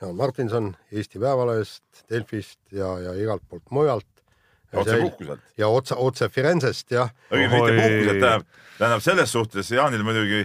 [0.00, 4.06] Jaan Martinson Eesti Päevalehest, Delfist ja, ja igalt poolt mujalt.
[4.72, 5.40] otse puhkuselt.
[5.58, 7.10] ja otse, otse Firenzest, jah.
[7.32, 8.46] õigemini mitte puhkuselt, tähendab,
[8.78, 10.44] tähendab selles suhtes Jaanil muidugi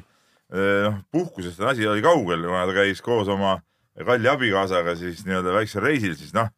[0.49, 3.59] noh, puhkusest on asi oli kaugel, kuna ta käis koos oma
[4.05, 6.49] kalli abikaasaga siis nii-öelda väiksel reisil, siis noh,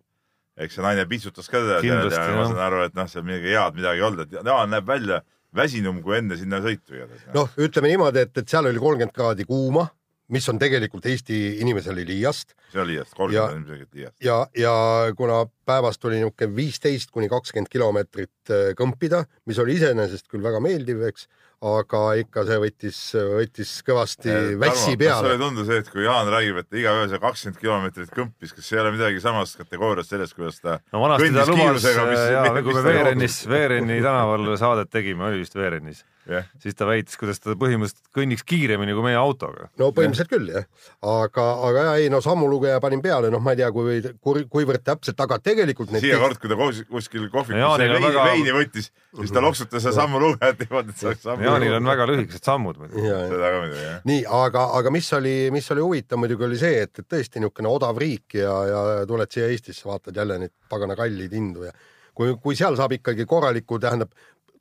[0.58, 2.00] eks see naine pitsutas ka teda ja
[2.36, 5.22] ma saan aru, et noh, seal midagi head midagi ei olnud, et Jaan näeb välja
[5.56, 7.30] väsinum kui enne sinna sõitu igatahes.
[7.36, 9.88] noh, ütleme niimoodi, et, et seal oli kolmkümmend kraadi kuuma
[10.34, 12.54] mis on tegelikult Eesti inimesele liiast.
[12.72, 14.16] see on liiast, kolmkümmend on ilmselgelt liiast.
[14.24, 14.74] ja, ja
[15.18, 20.60] kuna päevast tuli niisugune viisteist kuni kakskümmend kilomeetrit äh, kõmpida, mis oli iseenesest küll väga
[20.64, 21.30] meeldiv, eks,
[21.68, 23.00] aga ikka see võttis,
[23.38, 25.24] võttis kõvasti vässi peale.
[25.24, 28.54] sulle ei tundu see, et kui Jaan räägib, et iga öö see kakskümmend kilomeetrit kõmpis,
[28.54, 32.52] kas see ei ole midagi samast kategooriast sellest, kuidas ta no vanasti ta lubas, jaa,
[32.60, 37.40] kui me Veerennis, Veereni tänaval saadet tegime, oli vist Veerenis yeah., siis ta väitis, kuidas
[37.42, 39.70] ta põhimõtteliselt kõnniks kiiremini kui meie autoga.
[39.80, 40.34] no põhimõtteliselt yeah.
[40.34, 40.68] küll jah,
[41.14, 44.84] aga, aga ja ei no sammulugeja panin peale, noh, ma ei tea, kui, kui, kuivõrd
[44.88, 48.28] täpselt, aga tegelikult siia kord, kui ta kuskil kohvikus veini, väga...
[48.32, 52.52] veini võttis, siis ta loksutas seda sammulugejat niimoodi, et saaks sammu Jaanil on väga lühikesed
[52.52, 53.06] sammud muidugi.
[53.08, 54.00] seda ka muidugi, jah.
[54.12, 57.72] nii, aga, aga mis oli, mis oli huvitav muidugi oli see, et, et tõesti niisugune
[57.72, 61.74] odav riik ja, ja tuled siia Eestisse, vaatad jälle neid pagana kalleid hindu ja
[62.18, 64.12] kui, kui seal saab ikkagi korraliku, tähendab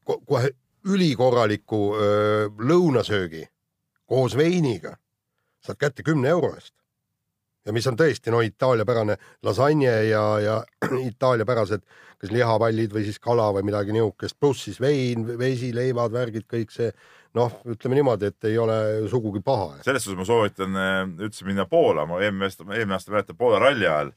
[0.07, 0.53] kohe
[0.87, 3.45] ülikorraliku öö, lõunasöögi
[4.07, 4.95] koos veiniga,
[5.65, 6.75] saad kätte kümne euro eest.
[7.67, 10.61] ja mis on tõesti no itaaliapärane lasanje ja, ja
[11.11, 11.83] itaaliapärased
[12.17, 16.71] kas lihapallid või siis kala või midagi niisugust, pluss siis vein, vesi, leivad, värgid, kõik
[16.73, 16.93] see
[17.37, 18.79] noh, ütleme niimoodi, et ei ole
[19.11, 19.83] sugugi paha.
[19.85, 23.61] selles suhtes ma soovitan äh, üldse minna Poola, ma eelmine aasta, eelmine aasta mäletan Poola
[23.61, 24.15] ralli ajal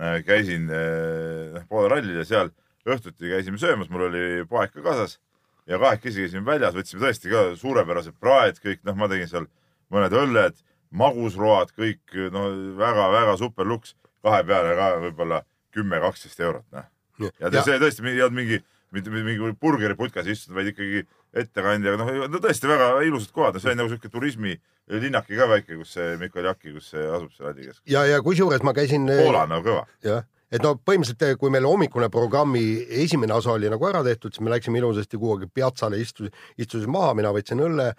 [0.00, 2.50] äh, käisin äh, Poola rallil ja seal
[2.86, 5.18] õhtuti käisime söömas, mul oli poeg ka kaasas
[5.66, 9.48] ja kahekesi käisime väljas, võtsime tõesti ka suurepärased praed, kõik noh, ma tegin seal
[9.92, 10.58] mõned õlled,
[10.96, 15.42] magusroad, kõik no väga-väga super luks, kahe peale ka võib-olla
[15.74, 16.86] kümme, kaksteist eurot, noh
[17.22, 18.60] ja, ja see tõesti ei olnud mingi,
[18.94, 21.04] mitte mingi burgeriputkas istunud, vaid ikkagi
[21.36, 25.96] ettekandja, noh, no tõesti väga ilusad kohad, see on nagu siuke turismilinnake ka väike, kus
[25.96, 27.84] see Mikoli Aki, kus see asub seal Aldi keskus.
[27.92, 29.08] ja, ja kusjuures ma käisin.
[29.10, 29.84] Poola on nagu kõva.
[30.06, 30.24] jah,
[30.56, 32.64] et no põhimõtteliselt, kui meil hommikune programmi
[33.04, 37.14] esimene osa oli nagu ära tehtud, siis me läksime ilusasti kuhugi piatsale, istus, istusin maha,
[37.18, 37.92] mina võtsin õlle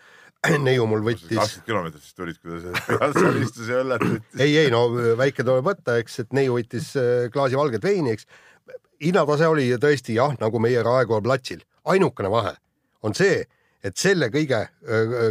[0.67, 1.37] neiu mul võttis.
[1.37, 2.59] kakskümmend kilomeetrit siis tulid, kui
[2.99, 4.41] ta seal istus ja õllet võttis.
[4.43, 4.85] ei, ei no
[5.19, 8.29] väike tuleb võtta, eks, et neiu võttis äh, klaasi valget veini, eks
[9.03, 12.55] hinnatase oli tõesti jah, nagu meie Raekoja platsil, ainukene vahe
[13.05, 13.43] on see,
[13.85, 14.63] et selle kõige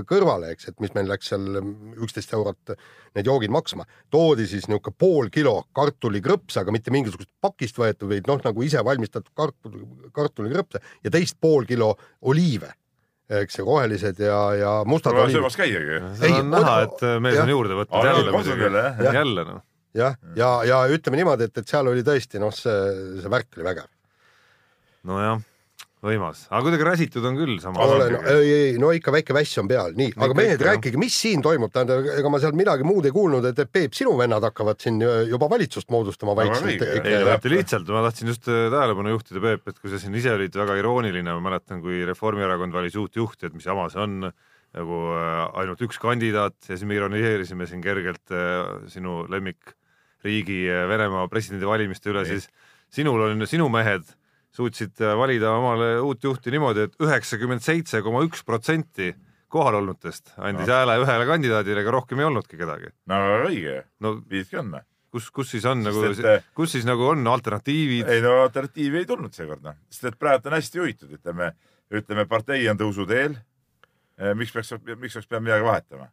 [0.08, 1.58] kõrvale, eks, et mis meil läks seal
[2.04, 2.74] üksteist eurot
[3.16, 8.30] need joogid maksma, toodi siis niisugune pool kilo kartulikrõpse, aga mitte mingisugust pakist võetud, vaid
[8.30, 9.78] noh, nagu ise valmistatud kartul,
[10.16, 12.72] kartulikrõpse ja teist pool kilo oliive
[13.26, 15.40] eks ju, rohelised ja, ja mustad oliivid.
[15.40, 16.02] söömas käiagi.
[16.20, 18.84] seda on näha, et mees on juurde võtnud jälle.
[19.18, 19.64] jälle noh
[19.96, 22.74] jah, ja, ja ütleme niimoodi, et, et seal oli tõesti noh, see,
[23.22, 23.88] see värk oli vägev.
[25.08, 25.40] nojah,
[26.04, 27.92] võimas, aga kuidagi räsitud on küll samas.
[28.12, 31.44] No, ei, ei, no ikka väike väss on peal, nii, aga mehed, rääkige, mis siin
[31.44, 35.00] toimub, tähendab, ega ma sealt midagi muud ei kuulnud, et Peep, sinu vennad hakkavad siin
[35.02, 36.84] juba valitsust moodustama vaikselt.
[36.84, 40.34] ei, läheb lihtsalt, ma tahtsin just äh, tähelepanu juhtida, Peep, et kui sa siin ise
[40.36, 44.20] olid väga irooniline, ma mäletan, kui Reformierakond valis uut juhti, et mis jama see on
[44.76, 49.76] nagu äh, ainult üks kandidaat ja siis me ironiseerisime siin kergelt äh, sinu lemmik
[50.26, 52.48] riigi eh, Venemaa presidendivalimiste üle, siis
[52.92, 54.06] sinul on, sinu mehed
[54.56, 59.12] suutsid eh, valida omale uut juhti niimoodi et, et üheksakümmend seitse koma üks protsenti
[59.52, 60.74] kohalolnutest andis no.
[60.74, 62.92] hääle ühele kandidaadile, ega rohkem ei olnudki kedagi.
[63.10, 64.72] no õige no,, viiski on.
[65.14, 66.46] kus, kus siis on nagu, et...
[66.56, 68.08] kus siis nagu on alternatiivid?
[68.12, 71.52] ei no alternatiivi ei tulnud seekord noh, sest et praegu on hästi juhitud, ütleme,
[71.94, 73.36] ütleme partei on tõusuteel.
[74.16, 76.10] Eh, miks peaks, miks peaks peab midagi vahetama?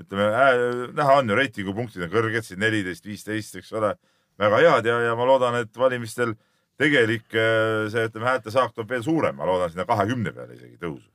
[0.00, 0.62] ütleme äh,,
[0.96, 3.90] näha on ju, reitingupunktid on kõrged, siin neliteist, viisteist, eks ole,
[4.40, 6.36] väga head ja, ja ma loodan, et valimistel
[6.80, 10.78] tegelik äh, see, ütleme, häälte saak tuleb veel suurem, ma loodan sinna kahekümne peale isegi
[10.80, 11.06] tõusu.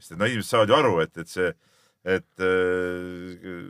[0.00, 1.50] sest et no inimesed saavad ju aru, et, et see,
[2.16, 3.68] et äh,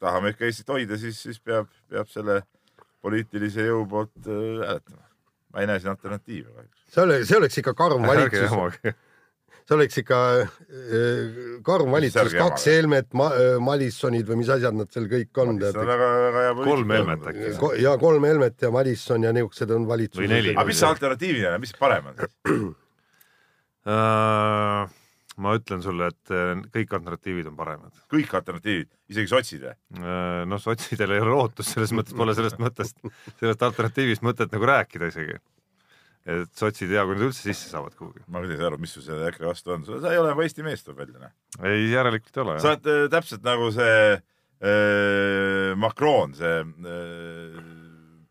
[0.00, 2.40] tahame ikka Eestit hoida, siis, siis peab, peab selle
[3.04, 5.06] poliitilise jõu poolt äh, hääletama.
[5.50, 6.82] ma ei näe siin alternatiive kahjuks.
[6.94, 8.56] see oleks, see oleks ikka karm valitsus
[9.68, 11.30] see oleks ikka äh,
[11.66, 13.30] karm valitsus, kaks helmet ma,,
[13.64, 15.56] Madissonid või mis asjad nad seal kõik on.
[16.64, 17.56] Kolm helmet äkki.
[17.60, 20.54] Ko- ja kolm helmet ja Madisson ja niisugused on neli.
[20.56, 22.38] aga mis see alternatiivina on, mis parem on siis?
[23.90, 24.88] Äh,
[25.40, 27.94] ma ütlen sulle, et äh, kõik alternatiivid on paremad.
[28.12, 29.72] kõik alternatiivid, isegi sotsid või?
[29.96, 33.00] Äh, noh, sotsidel ei ole lootust, selles mõttes pole sellest mõttest,
[33.40, 35.38] sellest alternatiivist mõtet nagu rääkida isegi.
[36.28, 38.22] Et sotsid hea, kui nad üldse sisse saavad kuhugi.
[38.28, 40.44] ma küll ei saa aru, mis sul selle EKRE vastu on, sa ei ole nagu
[40.44, 41.32] Eesti mees tuleb välja, noh.
[41.64, 47.62] ei, järelikult ei ole sa oled äh, täpselt nagu see äh, Macron, see äh,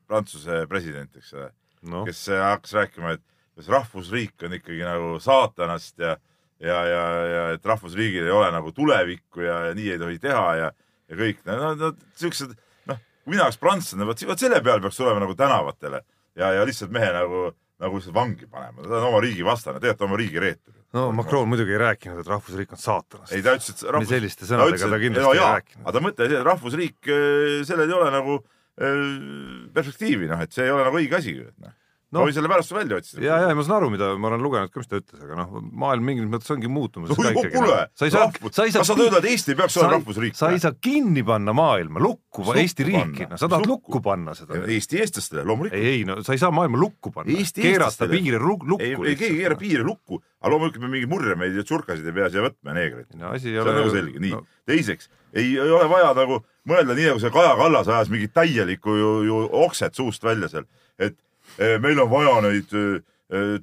[0.09, 1.51] Prantsuse president, eks ole,
[1.89, 3.25] noh, kes äh, hakkas rääkima, et
[3.59, 6.15] kas rahvusriik on ikkagi nagu saatanast ja
[6.59, 10.45] ja, ja, ja et rahvusriigil ei ole nagu tulevikku ja, ja nii ei tohi teha
[10.59, 10.69] ja,
[11.09, 12.53] ja kõik, no, no, no siuksed,
[12.89, 12.99] noh,
[13.29, 16.03] mina oleks prantslane, vot selle peale peaks tulema nagu tänavatele.
[16.39, 17.49] Ja, ja lihtsalt mehe nagu,
[17.79, 20.77] nagu lihtsalt vangi panema, ta on oma riigi vastane, tegelikult oma riigi reetur.
[20.97, 23.33] no Macron muidugi ei rääkinud, et rahvusriik on saatanast.
[23.33, 25.83] ei, ta ütles, et Nii selliste sõnadega ta kindlasti ei rääkinud.
[25.85, 27.11] aga ta see, et rahvusriik,
[27.69, 29.03] sellel ei ole nagu äh,
[29.75, 31.37] perspektiivi, noh, et see ei ole nagu õige asi.
[31.63, 31.75] noh,
[32.09, 32.23] No.
[32.23, 33.21] ma võin selle pärast välja otsida.
[33.21, 35.59] ja, ja ma saan aru, mida ma olen lugenud ka, mis ta ütles, aga noh,
[35.77, 37.11] maailm mingis mõttes ongi muutumas.
[37.13, 40.37] kuule, ei saa, rahvus, kas sa et Eesti peaks olema rahvusriik?
[40.39, 44.01] sa ei saa kinni panna maailma, lukku, Eesti riiki, no sa tahad Lukku.
[44.01, 44.57] panna seda.
[44.65, 45.77] Eesti eestlastele, loomulikult.
[45.77, 49.29] ei, ei no sa ei saa maailma lukku panna, keerata piire lukku ei, ei keegi
[49.29, 49.61] ei keera.
[49.61, 53.13] piire lukku, aga loomulikult me mingeid murremeid ja tsurkasid ei pea siia võtma, neegreid.
[53.21, 54.41] no see on nagu selge, nii no..
[54.65, 59.15] teiseks, ei, ole vaja nagu mõelda nii, nagu see Kaja Kallas ajas mingit täielikku ju,
[59.29, 60.65] ju okset suust välja seal,
[60.97, 61.21] et
[61.81, 63.01] meil on vaja neid eh,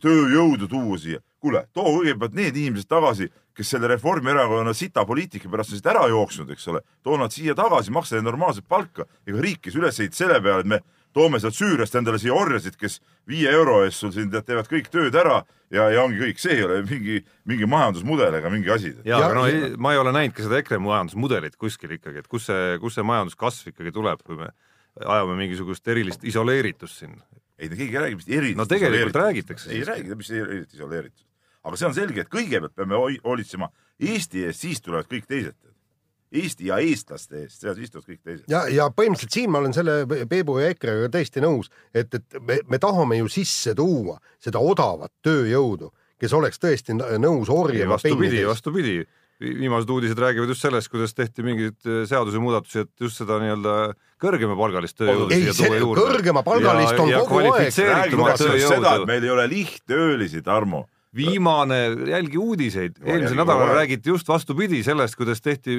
[0.02, 1.22] tööjõudu tuua siia.
[1.40, 6.06] kuule, too kõigepealt need inimesed tagasi, kes selle Reformierakonna sita poliitika pärast on siit ära
[6.10, 9.06] jooksnud, eks ole, too nad siia tagasi, maksa neile normaalset palka.
[9.26, 10.80] ega riik, kes üles ehitas selle peale, et me
[11.16, 12.98] toome sealt Süüriast endale siia orjasid, kes
[13.28, 15.38] viie euro eest sul siin teevad kõik tööd ära
[15.72, 18.92] ja, ja ongi kõik, see ei ole mingi, mingi majandusmudel ega mingi asi.
[19.06, 22.28] ja, aga no ei, ma ei ole näinud ka seda EKRE majandusmudelit kuskil ikkagi, et
[22.32, 24.50] kus see, kus see majanduskasv ikkagi tuleb, kui me
[25.04, 27.16] ajame mingisugust erilist isoleeritust siin.
[27.58, 29.90] ei, keegi ei räägi vist erilist No tegelikult räägitakse ei siiski.
[29.90, 31.28] räägi, mis erilist isoleeritusest.
[31.64, 33.70] aga see on selge, et kõigepealt peame hoolitsema
[34.00, 35.56] Eesti eest, siis tulevad kõik teised.
[36.36, 38.48] Eesti ja eestlaste eest, seal siis tulevad kõik teised.
[38.50, 42.58] ja, ja põhimõtteliselt siin ma olen selle Peebu ja EKRE-ga täiesti nõus, et, et me,
[42.68, 48.98] me tahame ju sisse tuua seda odavat tööjõudu, kes oleks tõesti nõus orjama vastupidi, vastupidi.
[49.40, 54.98] viimased uudised räägivad just sellest, kuidas tehti mingeid äh, seadusemuudatusi, et just seda nii-öelda kõrgemapalgalist
[54.98, 56.04] tööjõudu Ei, siia see tuua juurde.
[56.04, 57.30] kõrgemapalgalist on kogu aeg.
[57.30, 60.86] kvalifitseeritud räägitakse seda, et meil ei ole lihttöölisi, Tarmo.
[61.16, 61.80] viimane,
[62.10, 63.76] jälgi uudiseid, eelmisel nädalal aeg.
[63.80, 65.76] räägiti just vastupidi sellest, kuidas tehti,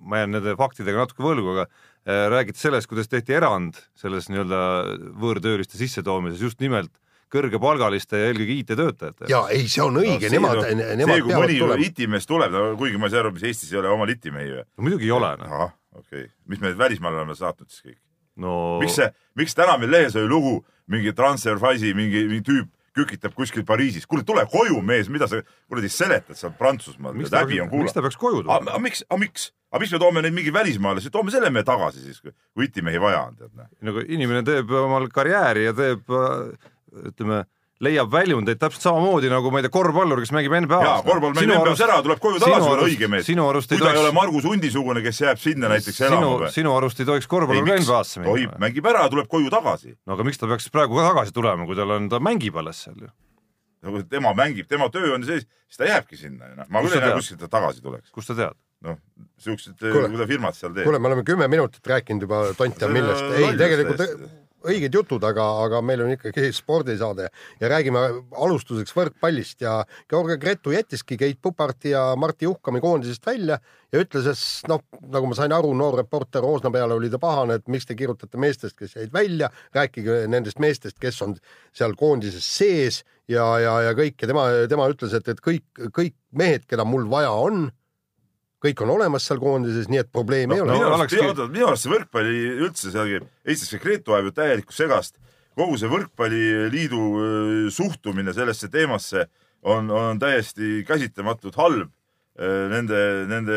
[0.00, 4.62] ma jään nende faktidega natuke võlgu, aga äh, räägiti sellest, kuidas tehti erand selles nii-öelda
[5.18, 6.92] võõrtööliste sissetoomises just nimelt
[7.32, 9.28] kõrgepalgaliste ja eelkõige IT-töötajate.
[9.30, 11.88] ja ei, see on õige, nemad, see, nemad kui peavad mõni tulema.
[11.88, 14.64] itimees tuleb, no kuigi ma ei saa aru, mis Eestis ei ole oma litimehi või?
[14.64, 15.74] no muidugi ei ole, noh.
[15.98, 18.00] Okei okay., mis me välismaale oleme saatnud siis kõik?
[18.42, 20.58] no miks see, miks täna meil lehes oli lugu,
[20.90, 25.90] mingi Transferwise'i mingi, mingi tüüp kükitab kuskil Pariisis, kuule tule koju, mees, mida sa kuradi
[25.92, 28.04] seletad seal Prantsusmaal, häbi on peaks, miks ta kuulata.
[28.06, 28.80] peaks koju aga tulema?
[28.82, 32.18] miks, aga miks, aga miks me toome neid mingi välismaalasi, toome selle mehe tagasi siis,
[32.22, 33.70] kui itimehi vaja on, tead noh.
[33.90, 36.10] nagu inimene teeb omal karjääri ja teeb
[37.12, 37.44] ütleme,
[37.84, 40.86] leiab väljundeid täpselt samamoodi nagu ma ei tea, korvpallur, kes mängib NBA-s.
[40.88, 43.26] jaa, korvpall mängib NBA-s ära, tuleb koju tagasi, ole õige mees.
[43.28, 46.32] sinu arust kui ei ta ei ole Margus Hundi-sugune, kes jääb sinna näiteks elama sinu,
[46.42, 46.50] või?
[46.56, 48.62] sinu arust ei tohiks korvpallur ka NBA-sse tohib, minna?
[48.66, 49.94] mängib ära, tuleb koju tagasi.
[50.02, 52.82] no aga miks ta peaks praegu ka tagasi tulema, kui tal on, ta mängib alles
[52.88, 53.12] seal ju.
[53.86, 56.72] nagu tema mängib, tema töö on sees, siis ta jääbki sinna ju noh.
[56.74, 58.10] ma küll ei näe kuskilt, et ta tagasi tuleks.
[58.10, 58.58] kust sa tead?
[58.88, 58.98] noh,
[59.42, 60.10] siuksed, Kuule.
[60.10, 60.90] mida firmad seal teevad.
[60.90, 63.22] kuule, me oleme kümme minutit rääkinud juba tont teab millest.
[63.22, 64.38] on ei, tegelikult.
[64.66, 67.28] Õiged jutud, aga, aga meil on ikkagi spordisaade.
[67.60, 68.02] Ja räägime
[68.36, 69.60] alustuseks võrkpallist.
[69.64, 73.60] Ja Georgia Gretu jättiski Keit Puparti ja Martti Juhkami koondisest välja
[73.92, 77.58] ja ütles, et noh, nagu ma sain aru, noor reporter Roosna peale oli ta pahane,
[77.58, 81.38] et miks te kirjutate meestest, kes jäid välja, rääkige nendest meestest, kes on
[81.76, 84.18] seal koondises sees ja, ja, ja kõik.
[84.20, 85.64] Ja tema, tema ütles, et, et kõik,
[85.96, 87.68] kõik mehed, keda mul vaja on,
[88.64, 91.26] kõik on olemas seal koondises, nii et probleemi ei no, ole minu no arust olekski-,
[91.30, 95.18] oota, minu arust see võrkpalli üldse seal, Eestis see Gretu ajab ju täielikku segast.
[95.58, 99.26] kogu see võrkpalliliidu öö, suhtumine sellesse teemasse
[99.62, 101.94] on, on täiesti käsitamatult halb.
[102.38, 103.54] Nende, nende,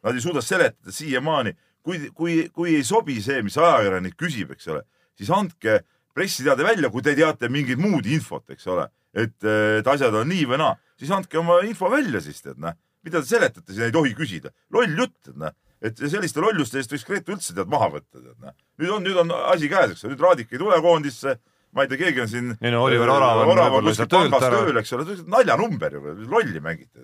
[0.00, 1.50] nad ei suuda seletada siiamaani,
[1.84, 4.80] kui, kui, kui ei sobi see, mis ajakirjanik küsib, eks ole,
[5.18, 5.82] siis andke
[6.16, 10.48] pressiteade välja, kui te teate mingit muud infot, eks ole, et, et asjad on nii
[10.48, 12.72] või naa, siis andke oma info välja siis tead noh,
[13.06, 17.04] mida te seletate, siin ei tohi küsida, loll jutt, noh et selliste lolluste eest võiks
[17.06, 18.54] Gretu üldse tead maha võtta, tead noh.
[18.80, 21.38] nüüd on, nüüd on asi käes, eks ole, nüüd Raadik ei tule koondisse.
[21.76, 22.52] ma ei tea, keegi on siin.
[22.64, 26.62] Ei no Oliver Orav on Orav on kuskil pangas tööl, eks ole, naljanumber ju, lolli
[26.64, 27.02] mängite.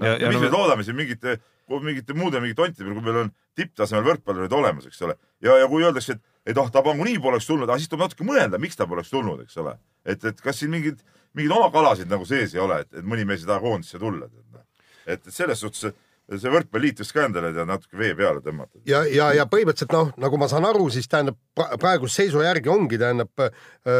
[0.00, 1.36] Ja- ja mis no- me loodame siin mingite,
[1.68, 5.18] mingite muude mingite tontide peale, kui meil on tipptasemel võrkpallurid olemas, eks ole.
[5.44, 8.24] ja, ja kui öeldakse, et, et oh, ta nagunii poleks tulnud, aga siis tuleb natuke
[8.26, 9.76] mõelda, miks ta poleks tulnud, eks ole.
[10.04, 11.04] et, et kas siin mingid,
[11.34, 14.26] mingeid oma kalasid nagu sees ei ole, et, et mõni mees ei taha koondisse tulla.
[15.06, 15.92] et, selles suhtes
[16.40, 18.78] see võrkpalliliit võiks ka endale natuke vee peale tõmmata.
[18.88, 22.70] ja, ja, ja põhimõtteliselt noh, nagu ma saan aru, siis tähendab pra- praeguse seisu järgi
[22.72, 23.50] ongi, tähendab äh,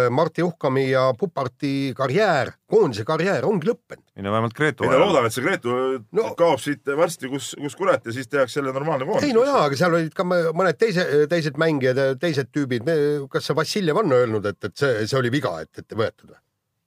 [0.08, 4.06] Martti Uhkami ja Puparti karjäär, koondise karjäär ongi lõppenud.
[4.16, 5.76] ei no vähemalt Gretu ei no loodame, et see Gretu
[6.16, 9.28] No- kaob siit varsti, kus, kus kurat ja siis tehakse jälle normaalne koondis.
[9.28, 12.88] ei no jaa, aga seal olid ka mõ- mõned teise, teised mängijad ja teised tüübid.
[13.28, 16.40] kas see Vassiljev on öelnud, et, et see, see oli viga, et, et võetud või?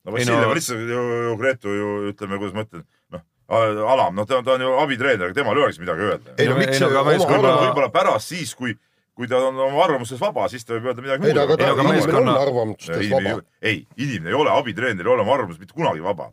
[0.09, 4.25] no Vassiljev no- lihtsalt ju, ju Gretu ju ütleme, kuidas ma ütlen, noh, alam, noh,
[4.27, 6.33] ta on, ta on ju abitreener, aga temal ei oleks midagi öelda.
[6.37, 8.73] ei no miks aga meeskonna- võib-olla, pärast siis, kui,
[9.15, 11.57] kui ta on oma arvamuses vaba, siis ta võib öelda midagi ei aga muud.
[11.59, 13.39] ta Ei, aga inimene meeskonna- on arvamustes vaba.
[13.61, 16.27] ei, inimene ei ole abitreener, ei ole oma arvamus mitte kunagi vaba.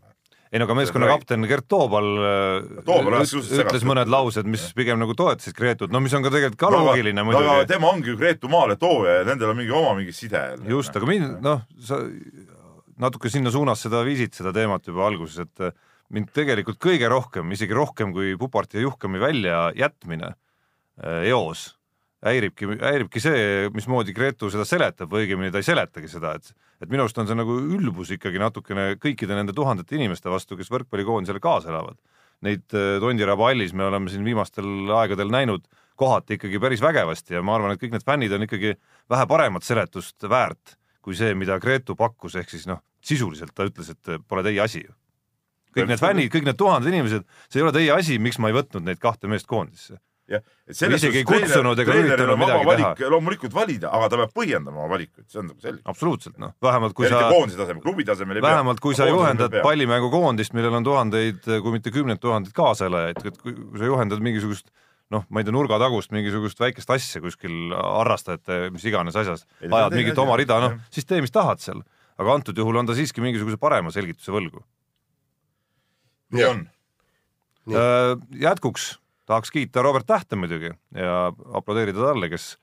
[0.54, 1.18] ei no aga meeskonna Räägi.
[1.18, 5.98] kapten Gert Toobal äh, Toobal üt- ütles mõned laused, mis pigem nagu toetasid Gretut, no
[6.00, 7.66] mis on ka tegelikult ka loogiline aga muidugi.
[7.66, 11.06] tema ongi ju Gretu maale tooja ja nendel on mingi oma mingi side just, aga
[11.06, 11.98] mind, noh, sa
[12.98, 15.72] natuke sinna suunas seda viisid, seda teemat juba alguses, et äh,
[16.12, 21.70] mind tegelikult kõige rohkem, isegi rohkem kui Puparti ja Juhkami väljajätmine äh, eos,
[22.24, 26.90] häiribki, häiribki see, mismoodi Gretu seda seletab või õigemini ta ei seletagi seda, et et
[26.90, 31.40] minu arust on see nagu ülbus ikkagi natukene kõikide nende tuhandete inimeste vastu, kes võrkpallikoondisele
[31.40, 31.96] kaasa elavad.
[32.44, 35.64] Neid äh, Tondiraba hallis me oleme siin viimastel aegadel näinud
[35.96, 38.74] kohati ikkagi päris vägevasti ja ma arvan, et kõik need fännid on ikkagi
[39.10, 43.92] vähe paremat seletust väärt kui see, mida Gretu pakkus, ehk siis noh, sisuliselt ta ütles,
[43.92, 44.94] et pole teie asi ju.
[45.74, 48.58] Kõik need fännid, kõik need tuhanded inimesed, see ei ole teie asi, miks ma ei
[48.58, 49.98] võtnud neid kahte meest koondisse.
[50.30, 54.30] jah, et selles isegi ei kutsunud ega üritanud midagi valik loomulikult valida, aga ta peab
[54.38, 55.82] põhjendama oma valikuid, see on nagu selge.
[55.84, 58.54] absoluutselt noh, vähemalt kui eriti sa koondise tasemel, klubi tasemel ei pea.
[58.54, 59.58] vähemalt kui sa juhendad.
[59.66, 64.72] pallimängukoondist, millel on tuhandeid, kui mitte kümneid tuhandeid kaaselajaid, et kui sa juhendad mingisugust
[65.12, 70.20] noh, ma ei tea, nurgatagust mingisugust väikest asja kuskil harrastajate mis iganes asjas, ajad mingit
[70.20, 71.84] oma rida, noh siis tee, mis tahad seal.
[72.20, 74.62] aga antud juhul on ta siiski mingisuguse parema selgituse võlgu.
[76.34, 76.62] Nii on.
[77.72, 78.12] Äh,
[78.42, 78.94] jätkuks
[79.26, 82.54] tahaks kiita Robert Tähte muidugi ja aplodeerida talle, kes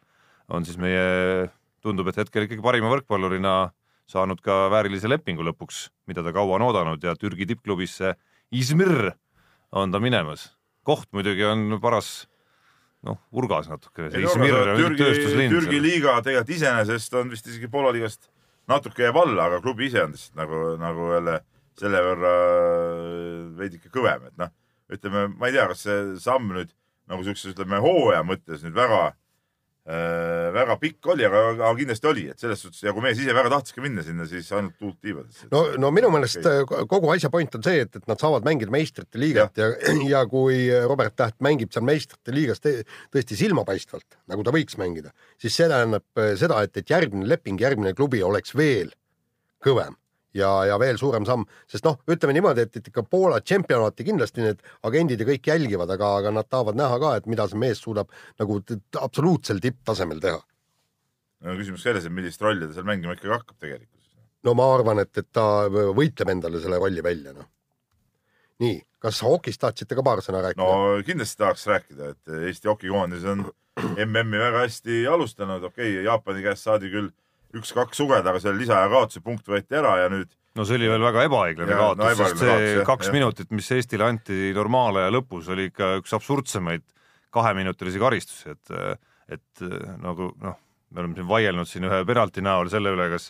[0.52, 1.50] on siis meie,
[1.82, 3.72] tundub, et hetkel ikkagi parima võrkpallurina
[4.12, 8.16] saanud ka väärilise lepingu lõpuks, mida ta kaua on oodanud ja Türgi tippklubisse
[8.52, 9.14] Izmir
[9.72, 10.52] on ta minemas.
[10.84, 12.28] koht muidugi on paras
[13.06, 14.10] noh, urgas natuke.
[14.10, 18.30] Türgi, Türgi liiga tegelikult iseenesest on vist isegi Poola liigast
[18.70, 21.40] natuke jääb alla, aga klubi ise on lihtsalt nagu, nagu jälle
[21.80, 22.36] selle võrra
[23.60, 24.52] veidike kõvem, et noh,
[24.92, 26.72] ütleme, ma ei tea, kas see samm nüüd
[27.12, 29.02] nagu siukses, ütleme hooaja mõttes nüüd väga
[29.90, 33.36] äh,, väga pikk oli, aga, aga kindlasti oli, et selles suhtes ja kui mees ise
[33.36, 35.44] väga tahtiski minna sinna, siis ainult tuult tiibades.
[35.52, 36.86] no, no minu meelest okay.
[36.92, 40.24] kogu asja point on see, et, et nad saavad mängida meistrite liigat ja, ja, ja
[40.32, 45.70] kui Robert Täht mängib seal meistrite liigas tõesti silmapaistvalt, nagu ta võiks mängida, siis see
[45.72, 48.94] tähendab äh, seda, et, et järgmine leping, järgmine klubi oleks veel
[49.62, 49.98] kõvem
[50.38, 54.46] ja, ja veel suurem samm, sest noh, ütleme niimoodi, et, et ikka Poola tšempionaati kindlasti
[54.46, 57.82] need agendid ja kõik jälgivad, aga, aga nad tahavad näha ka, et mida see mees
[57.84, 58.12] suudab
[58.42, 58.60] nagu
[59.02, 60.42] absoluutsel tipptasemel teha.
[61.42, 64.14] no küsimus selles, et millist rolli ta seal mängima ikkagi hakkab tegelikkuses.
[64.48, 67.50] no ma arvan, et, et ta võitleb endale selle rolli välja, noh.
[68.64, 73.26] nii, kas hokist tahtsite ka paar sõna rääkida no kindlasti tahaks rääkida, et Eesti hokikoondis
[73.28, 73.50] on
[73.82, 77.12] MM-i väga hästi alustanud, okei okay,, Jaapani käest saadi küll
[77.58, 81.06] üks-kaks sugeda, aga seal lisaaja kaotuse punkt võeti ära ja nüüd no see oli veel
[81.06, 83.16] väga ebaõiglane Jaa, no kaotus, sest see kaotus, jah, kaks jah.
[83.16, 86.86] minutit, mis Eestile anti normaalaja lõpus, oli ikka üks absurdsemaid
[87.32, 88.74] kaheminutilisi karistusi, et,
[89.32, 89.64] et
[90.04, 90.58] nagu noh,
[90.92, 93.30] me oleme siin vaielnud siin ühe penalti näol selle üle, kas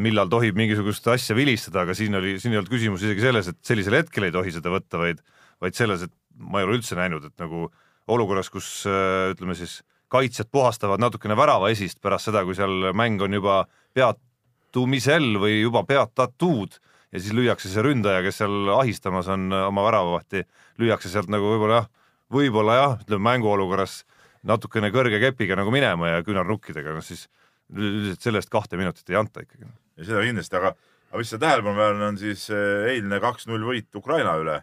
[0.00, 3.60] millal tohib mingisugust asja vilistada, aga siin oli, siin ei olnud küsimus isegi selles, et
[3.66, 5.22] sellisel hetkel ei tohi seda võtta, vaid,
[5.64, 7.70] vaid selles, et ma ei ole üldse näinud, et nagu
[8.10, 13.22] olukorras, kus äh, ütleme siis kaitsjad puhastavad natukene värava esist pärast seda, kui seal mäng
[13.22, 13.62] on juba
[13.94, 16.78] peatumisel või juba peatatud
[17.10, 20.44] ja siis lüüakse see ründaja, kes seal ahistamas on äh, oma väravavahti,
[20.82, 21.90] lüüakse sealt nagu võib-olla jah,
[22.30, 24.00] võib-olla jah, ütleme mänguolukorras
[24.46, 27.26] natukene kõrge kepiga nagu minema ja küünarnukkidega, noh siis
[27.70, 29.68] üldiselt sellest kahte minutit ei anta ikkagi.
[30.00, 30.74] ja seda kindlasti, aga,
[31.10, 34.60] aga mis see tähelepanuväärne on siis eh, eilne kaks-null võit Ukraina üle.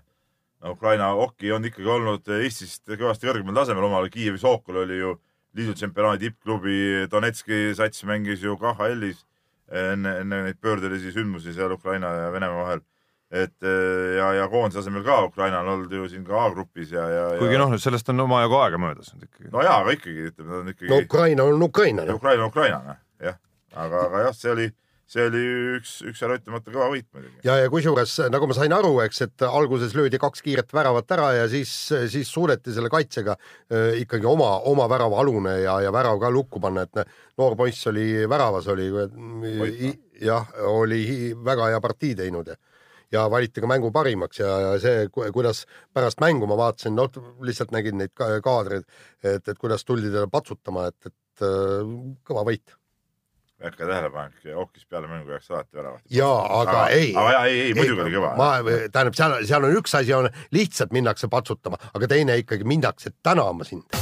[0.68, 5.14] Ukraina hoki on ikkagi olnud Eestist kõvasti kõrgemal tasemel, omal Kiievi Sokol oli ju
[5.58, 9.24] liidu tsempionaadi tippklubi, Donetski sats mängis ju KHL-is
[9.68, 12.86] enne, enne neid pöördelisi sündmusi seal Ukraina ja Venemaa vahel.
[13.32, 17.10] et eh, ja, ja koondise asemel ka Ukraina on olnud ju siin ka A-grupis ja,
[17.12, 19.50] ja, kuigi ja noh, sellest on omajagu aega möödas nüüd ikkagi.
[19.52, 22.06] no jaa, aga ikkagi ütleme, ta on ikkagi no Ukraina on Ukraina.
[22.14, 23.36] Ukraina on Ukraina, jah.
[23.76, 24.70] aga, aga jah, see oli,
[25.08, 25.42] see oli
[25.78, 27.40] üks, üks ära ütlemata kõva võit muidugi.
[27.48, 31.30] ja, ja kusjuures nagu ma sain aru, eks, et alguses löödi kaks kiiret väravat ära
[31.38, 31.72] ja siis,
[32.12, 36.60] siis suudeti selle kaitsega äh, ikkagi oma, oma värava alune ja, ja värav ka lukku
[36.64, 37.08] panna, et ne-
[37.40, 38.90] noor poiss oli väravas oli,
[40.22, 41.04] jah, oli
[41.46, 42.60] väga hea partii teinud ja
[43.12, 45.62] ja valiti ka mängu parimaks ja, ja see, kuidas
[45.96, 47.08] pärast mängu ma vaatasin, noh,
[47.48, 48.84] lihtsalt nägin neid ka- kaadreid,
[49.24, 51.46] et, et kuidas tuldi talle patsutama, et, et
[52.28, 52.76] kõva võit.
[53.64, 56.02] Väike tähelepanek, Okis peale mängu jääks alati väravat.
[56.10, 57.14] jaa, aga ei.
[57.16, 58.34] aga jaa, ei, ei muidugi oli kõva.
[58.38, 58.50] ma,
[58.94, 63.66] tähendab, seal, seal on üks asi on lihtsalt minnakse patsutama, aga teine ikkagi minnakse tänama
[63.68, 63.98] sind.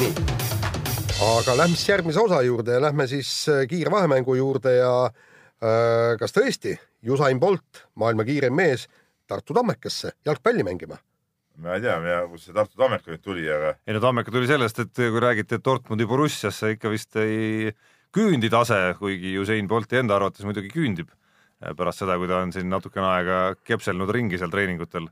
[0.00, 0.12] nii,
[1.26, 6.32] aga lähme siis järgmise osa juurde ja lähme siis äh, kiirvahemängu juurde ja äh, kas
[6.36, 6.78] tõesti
[7.12, 8.88] Usain Bolt, maailma kiirem mees,
[9.28, 10.96] Tartu Tammekesse jalgpalli mängima?
[11.58, 11.98] ma ei tea,
[12.30, 15.60] kust see Tartu Tammeka nüüd tuli, aga ei no Tammeka tuli sellest, et kui räägiti,
[15.60, 17.68] et Dortmundi Borussiasse ikka vist ei
[18.14, 21.10] küündi tase, kuigi Usain Bolti enda arvates muidugi küündib
[21.76, 25.08] pärast seda, kui ta on siin natukene aega kepselnud ringi seal treeningutel,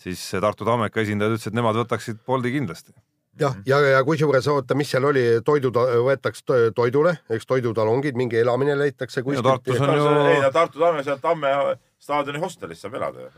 [0.00, 2.94] siis Tartu Tammeka esindajad ütlesid, et nemad võtaksid Bolti kindlasti.
[3.40, 8.16] jah, ja, ja, ja kusjuures oota, mis seal oli, toidud võetakse to- toidule, eks toidutalongid,
[8.16, 9.44] mingi elamine leitakse kuskilt.
[9.44, 11.52] Tartus on ju- ei no Tartu Tamme seal Tamme
[12.00, 13.30] staadioni hostelis saab elada ju.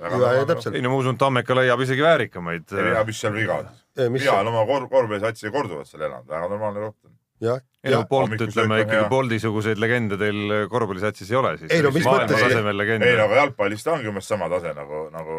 [0.75, 2.71] ei no ma usun, et Tammeka leiab isegi väärikamaid.
[2.71, 3.69] ja mis seal viga on?
[4.13, 7.11] mina olen oma kor-, korvpallisatsi korduvalt seal elanud, väga normaalne koht on.
[7.43, 9.09] jah, ei no ja Bolt, ütleme ikkagi.
[9.11, 11.71] Bolti-suguseid legende teil korvpallisatsis ei ole siis.
[11.75, 15.39] Ei no mis mõttes- ei no aga jalgpallis ta ongi umbes sama tase nagu, nagu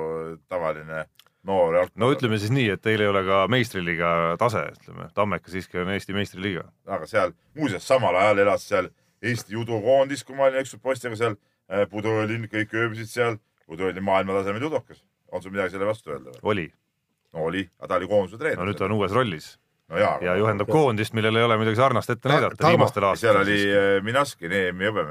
[0.52, 1.06] tavaline
[1.48, 2.00] noor jalgpall.
[2.04, 5.92] no ütleme siis nii, et teil ei ole ka meistriliiga tase, ütleme, Tammeka siiski on
[5.96, 6.68] Eesti meistriliiga.
[6.88, 8.90] aga seal muuseas samal ajal elas seal
[9.24, 11.36] Eesti judokoondis, kui ma olin ükskord poistega seal,
[11.90, 15.04] Pudu oli, kõik ööbisid seal, Pudu oli maailmatasemel judokas.
[15.32, 16.40] on sul midagi selle vastu öelda või?
[16.44, 16.66] oli,
[17.34, 18.92] no oli, aga ta oli koondise no nüüd ta treener.
[18.92, 19.58] on uues rollis
[19.94, 23.08] no jaa, ja juhendab koondist, millel ei ole midagi sarnast ette Ta- näidata Tarmo, viimastel
[23.22, 23.98] seal oli aastatel.
[23.98, 25.06] äh, Minaskin EM-i hõbe,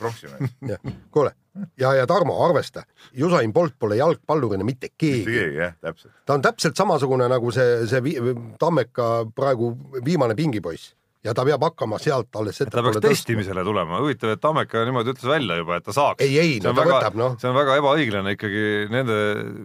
[0.00, 0.56] pronksimees.
[0.74, 1.32] jah, kuule
[1.80, 2.84] ja, ja Tarmo, arvesta,
[3.22, 6.12] Usain Bolt pole jalgpallurina mitte mitte keegi, keegi jah, täpselt.
[6.26, 9.72] ta on täpselt samasugune nagu see, see Tammeka praegu
[10.04, 10.92] viimane pingipoiss
[11.24, 13.00] ja ta peab hakkama sealt alles ta peaks.
[13.00, 16.24] testimisele tulema, huvitav, et Tammeka niimoodi ütles välja juba, et ta saaks.
[16.24, 19.16] ei, ei, no ta võtab noh, see on väga ebaõiglane ikkagi nende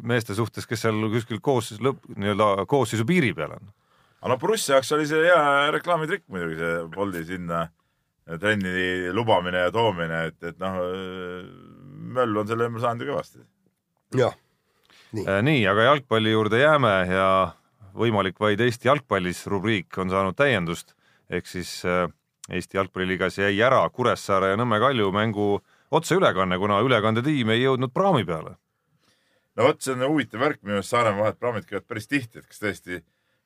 [0.07, 3.73] meeste suhtes, kes seal kuskil koos lõpp, nii-öelda koosseisu piiri peal on.
[4.19, 7.67] Aga no Borussia jaoks oli see hea reklaamitrikk muidugi, see Boldi sinna
[8.39, 10.77] trenni lubamine ja toomine, et, et noh,
[12.13, 13.41] möll on selle ümber saanud ju kõvasti.
[14.19, 14.35] jah,
[15.17, 17.29] Äh, nii, aga jalgpalli juurde jääme ja
[17.97, 20.93] võimalik vaid Eesti jalgpallis rubriik on saanud täiendust,
[21.33, 22.05] ehk siis äh,
[22.53, 25.47] Eesti jalgpalliliigas jäi ära Kuressaare ja Nõmme Kalju mängu
[25.89, 28.53] otseülekanne, kuna ülekandetiim ei jõudnud praami peale.
[29.57, 32.45] no vot, see on huvitav värk minu arust Saaremaa vahet praamid käivad päris tihti, et
[32.45, 33.01] kas tõesti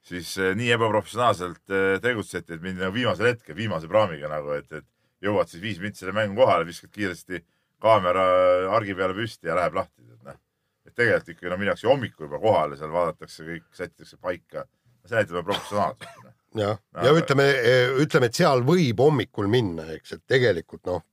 [0.07, 4.69] siis eh, nii ebaprofessionaalselt eh, tegutseti, et mindi nagu viimasel hetkel viimase praamiga nagu, et,
[4.71, 4.87] et
[5.23, 7.39] jõuad siis viis minutit selle mängu kohale, viskad kiiresti
[7.83, 8.25] kaamera
[8.75, 10.39] argi peale püsti ja läheb lahti, et noh.
[10.87, 14.67] et tegelikult ikkagi no minnakse hommikul juba kohale, seal vaadatakse kõik, sätitakse paika.
[15.07, 16.21] see näitab juba professionaalsust.
[16.23, 16.35] noh.
[16.63, 17.49] jah, ja ütleme,
[18.03, 21.03] ütleme, et seal võib hommikul minna, eks, et tegelikult noh,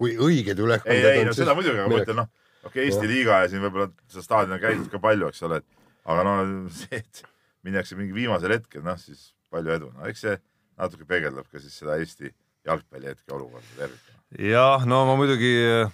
[0.00, 2.30] kui õiged ei, ülekanded ei no on, seda muidugi, aga ma ütlen noh,
[2.64, 5.60] okei okay,, Eesti liiga ja siin võib-olla seda staadioni on käidud ka palju, eks ole,
[5.60, 6.36] et aga no
[6.72, 7.24] see, et
[7.66, 10.36] minnakse mingi viimasel hetkel, noh siis palju edu, no eks see
[10.80, 12.30] natuke peegeldab ka siis seda Eesti
[12.66, 14.22] jalgpalli hetke olukorda tervikuna.
[14.50, 15.90] jah, no ma muidugi äh,,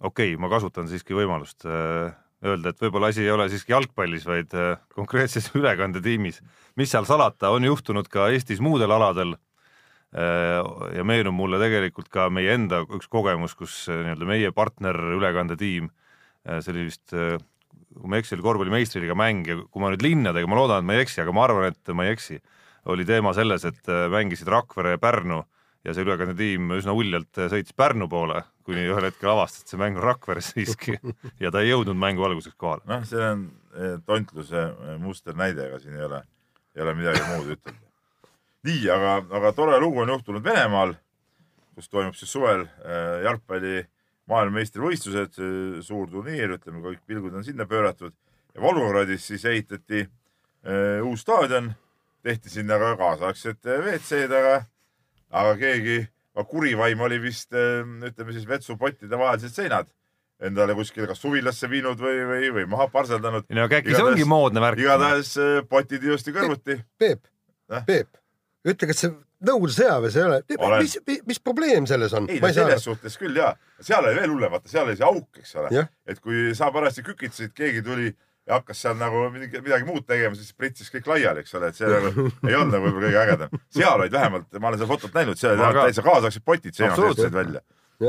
[0.00, 2.14] okei okay,, ma kasutan siiski võimalust äh,
[2.46, 6.40] öelda, et võib-olla asi ei ole siiski jalgpallis, vaid äh, konkreetses ülekandetiimis.
[6.80, 10.60] mis seal salata, on juhtunud ka Eestis muudel aladel äh,
[10.96, 15.90] ja meenub mulle tegelikult ka meie enda üks kogemus, kus äh, nii-öelda meie partner ülekandetiim
[15.90, 17.36] äh,, see oli vist äh,
[17.98, 20.82] kui ma ei eksi, oli korvpalli meistriliiga mäng ja kui ma nüüd linnadega, ma loodan,
[20.82, 22.38] et ma ei eksi, aga ma arvan, et ma ei eksi,
[22.90, 25.42] oli teema selles, et äh, mängisid Rakvere ja Pärnu
[25.84, 29.80] ja see ülekandetiim üsna uljalt äh, sõitis Pärnu poole, kuni ühel hetkel avastas, et see
[29.80, 30.96] mäng on Rakveres siiski
[31.42, 32.86] ja ta ei jõudnud mängu alguseks kohale.
[32.90, 34.66] noh, see on eh, tontluse
[35.02, 36.24] musternäide, ega siin ei ole,
[36.76, 37.78] ei ole midagi muud ütelda.
[38.70, 40.94] nii, aga, aga tore lugu on juhtunud Venemaal,
[41.74, 42.66] kus toimub siis suvel
[43.24, 43.82] jalgpalli
[44.30, 45.38] maailmameistrivõistlused,
[45.86, 48.14] suur turniir, ütleme, kõik pilgud on sinna pööratud
[48.54, 51.72] ja Volgogradis siis ehitati eh, uus staadion,
[52.26, 54.60] tehti sinna ka kaasaegsed eh, WC-d, aga,
[55.42, 56.02] aga keegi,
[56.50, 59.90] kurivaim oli vist eh, ütleme siis vetsupottide vahelised seinad
[60.40, 63.44] endale kuskile kas suvilasse viinud või, või, või maha parseldanud.
[63.52, 64.80] no aga äkki see ongi moodne värk?
[64.80, 66.78] igatahes eh, potid ilusti kõrvuti.
[66.96, 67.26] Peep
[67.70, 68.18] Äh?, Peep,
[68.66, 70.40] ütle, kas see Nõukogude sõjaväes ei ole,
[70.82, 72.26] mis, mis, mis probleem selles on?
[72.28, 72.82] ei ei selles aru.
[72.90, 76.20] suhtes küll ja, seal oli veel hullem, vaata seal oli see auk, eks ole et
[76.20, 78.10] kui sa parajasti kükitasid, keegi tuli
[78.50, 81.78] ja hakkas seal nagu midagi, midagi muud tegema, siis pritsis kõik laiali, eks ole, et
[81.78, 83.62] see nagu ei olnud nagu võib-olla kõige ägedam.
[83.76, 87.36] seal olid vähemalt, ma olen seda fotot näinud, seal olid täitsa kaasaegsed potid seinast Absoluutselt.
[87.36, 87.62] välja.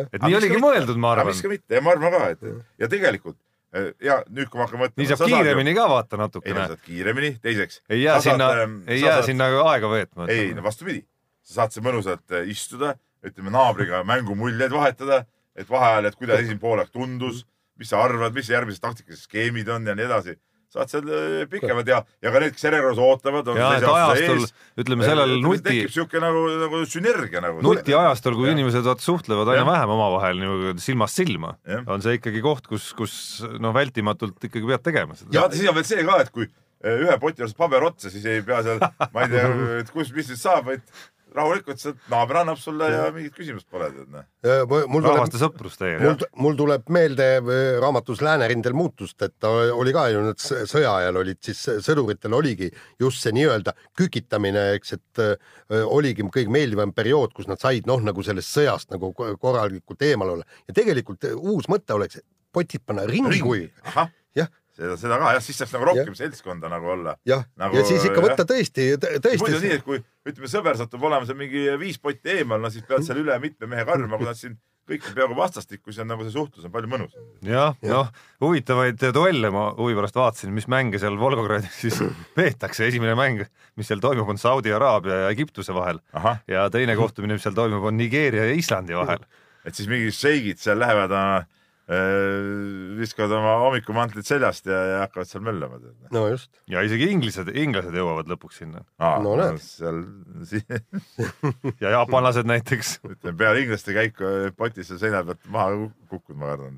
[0.08, 1.44] Et nii oligi mõeldud, ma arvan miks.
[1.44, 2.46] ka mitte ja ma arvan ka, et
[2.80, 3.38] ja tegelikult
[3.76, 5.04] eh, ja nüüd, kui ma hakkan mõtlema.
[5.04, 6.68] nii saab kiiremini ka vaata ei natukene.
[6.72, 7.82] saad kiiremini, teiseks.
[7.92, 10.30] ei jää sinna, ähm, ei jää sinna aega veetma.
[10.32, 11.04] ei no vastupidi,
[11.52, 15.26] sa saad seal mõnusalt eh, istuda, ütleme naabriga mängumuljeid vahetada,
[15.58, 17.44] et vaheajal, et kuidas esimene poolek tundus,
[17.82, 20.38] mis sa arvad, mis järgmised taktikalised skeemid on ja nii edasi.
[20.72, 24.46] saad seal eh, pikemalt ja, ja ka need, kes järjekorras ootavad, on ja et ajastul
[24.80, 27.60] ütleme sellel nuti tekib, siuke nagu, nagu sünergia nagu.
[27.66, 28.56] nutiajastul, kui Jah.
[28.56, 29.72] inimesed vaata suhtlevad aina Jah.
[29.74, 31.58] vähem omavahel niimoodi silmast silma
[31.92, 33.14] on see ikkagi koht, kus, kus
[33.60, 35.36] noh, vältimatult ikkagi pead tegema seda.
[35.36, 38.30] ja siis on veel see ka, et kui eh, ühe poti juures paber otsa, siis
[38.32, 38.80] ei pea seal,
[39.12, 39.50] ma ei tea,
[39.92, 40.88] kus, mis nüüd saab, vaid
[41.36, 44.10] rahulikult sealt naaber annab sulle ja mingit küsimust pole, tead
[44.92, 49.50] mul tuleb rahvaste sõprus teiega mul, mul tuleb meelde äh, raamatus Läänerindel muutust, et ta
[49.76, 54.66] oli ka ju need s- sõja ajal olid siis sõduritel oligi just see nii-öelda kükitamine,
[54.78, 55.36] eks, et äh,
[55.86, 60.36] oligi kõige meeldivam periood, kus nad said noh, nagu sellest sõjast nagu ko- korralikult eemal
[60.36, 60.48] olla.
[60.68, 62.20] Ja tegelikult äh, uus mõte oleks
[62.52, 63.70] potid panna ringi kuiv,
[64.78, 67.16] seda, seda ka jah, siis saaks nagu rohkem seltskonda nagu olla.
[67.28, 67.46] jah.
[67.60, 71.08] Nagu, ja siis ikka võtta tõesti, muidu on nii, tõesti et kui ütleme, sõber satub
[71.10, 74.30] olema seal mingi viis potti eemal, no siis pead seal üle mitme mehe karjuma, kui
[74.30, 74.58] nad siin
[74.92, 77.28] kõik on peaaegu vastastikku, siis on nagu see suhtlus on palju mõnusam.
[77.46, 78.10] jah, noh,
[78.44, 82.02] huvitavaid duelle ma huvi pärast vaatasin, mis mänge seal Volgogradis siis
[82.38, 83.46] peetakse, esimene mäng,
[83.80, 86.02] mis seal toimub, on Saudi Araabia ja Egiptuse vahel.
[86.18, 89.24] Ahah, ja teine kohtumine, mis seal toimub, on Nigeeria ja Islandi vahel.
[89.66, 91.50] et siis mingid šeigid seal lähevad äh,,
[93.02, 95.80] viskavad oma hommikumantlid seljast ja, ja hakkavad seal möllama.
[96.14, 98.84] no just, ja isegi inglased, inglased jõuavad lõpuks sinna
[99.24, 99.58] No näed.
[99.64, 100.04] seal,
[101.84, 103.00] ja jaapanlased näiteks.
[103.16, 106.78] ütleme peale inglaste käiku potis seal seina pealt maha kukkunud, ma kardan.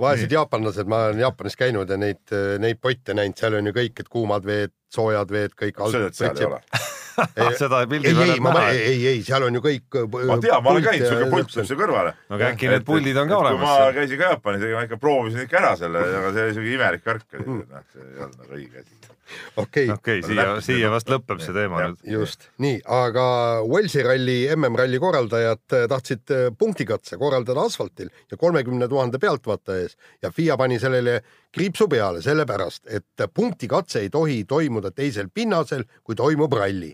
[0.00, 2.22] vaesed jaapanlased, ma olen Jaapanis käinud ja neid,
[2.62, 5.82] neid potte näinud, seal on ju kõik, et kuumad veed, soojad veed, kõik.
[5.90, 6.62] sööd, et seal ei ole.
[7.60, 9.98] seda pildi ei, ei, näha ei, ei, ei, seal on ju kõik.
[10.28, 12.14] ma tean, ma olen käinud, siuke pult tuleb siia kõrvale.
[12.28, 13.94] no aga äkki need puldid on ka kui ma olemas.
[13.96, 17.06] käisin ka Jaapanis, ega ma ikka proovisin ikka ära selle, aga see oli siuke imelik
[17.06, 19.14] värk oli, noh, see ei olnud nagu õige asi.
[19.62, 21.94] okei, okei, siia, siia vast lõpeb see teema Jah.
[21.94, 22.12] nüüd.
[22.18, 23.24] just nii, aga
[23.66, 30.30] Walesi ralli, MM-ralli korraldajad eh, tahtsid punktikatse korraldada asfaltil ja kolmekümne tuhande pealtvaataja ees ja
[30.34, 31.18] FIA pani sellele
[31.56, 36.92] kriipsu peale sellepärast, et punktikatse ei tohi toimuda teisel pinnasel, kui toimub ralli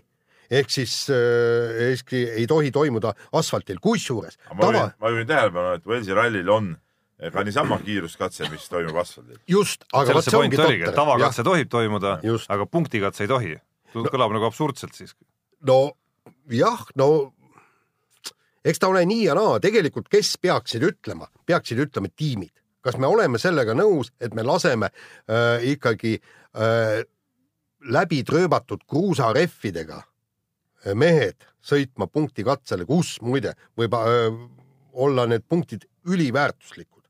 [0.51, 6.17] ehk siis äh, ehkki ei tohi toimuda asfaltil, kusjuures ma tava juhin, tähelepanu, et Walesi
[6.17, 6.73] rallil on
[7.31, 9.37] ka niisama kiiruskatse, mis toimub asfaldil.
[9.47, 10.95] just, aga vot see ongi totter.
[10.95, 12.17] tavakatse tohib toimuda,
[12.49, 13.53] aga punktikatse ei tohi.
[13.93, 15.23] kõlab nagu absurdselt siiski.
[15.67, 15.93] no
[16.51, 17.33] jah, no
[18.65, 22.53] eks ta ole nii ja naa, tegelikult kes peaksid ütlema, peaksid ütlema tiimid,
[22.83, 27.03] kas me oleme sellega nõus, et me laseme äh, ikkagi äh,
[27.83, 30.01] läbi trööbatud kruusarehvidega
[30.95, 34.27] mehed sõitma punktikatsele, kus muide võib äh,
[34.93, 37.03] olla need punktid üliväärtuslikud.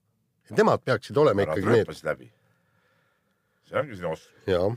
[0.53, 2.27] Nemad peaksid olema ära ikkagi need, läbi.
[3.65, 4.33] see ongi sinu oskus.
[4.45, 4.67] jaa.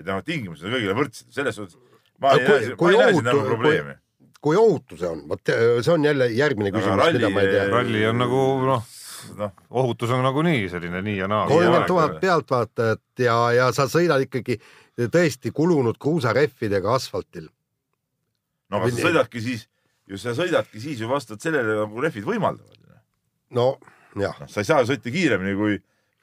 [0.00, 1.78] et noh, tingimused on kõigile võrdsed, selles suhtes
[2.22, 3.94] ma ei kui- näe, ma kui ei näe siin nagu probleemi.
[4.42, 7.68] kui ohutu see on, vot see on jälle järgmine küsimus, mida ma ei tea.
[7.70, 8.90] ralli on nagu noh,
[9.38, 11.46] noh, ohutus on nagunii selline nii ja naa.
[11.50, 14.58] kolmkümmend tuhat pealtvaatajat ja, ja sa sõidad ikkagi
[15.12, 17.48] tõesti kulunud kruusarehvidega asfaltil.
[18.72, 19.64] No aga sa sõidadki siis,
[20.10, 22.76] ju sa sõidadki siis ju vastavalt sellele, nagu rehvid võimaldavad.
[23.52, 23.72] no
[24.18, 25.78] jah, noh, sa ei saa sõita kiiremini, kui,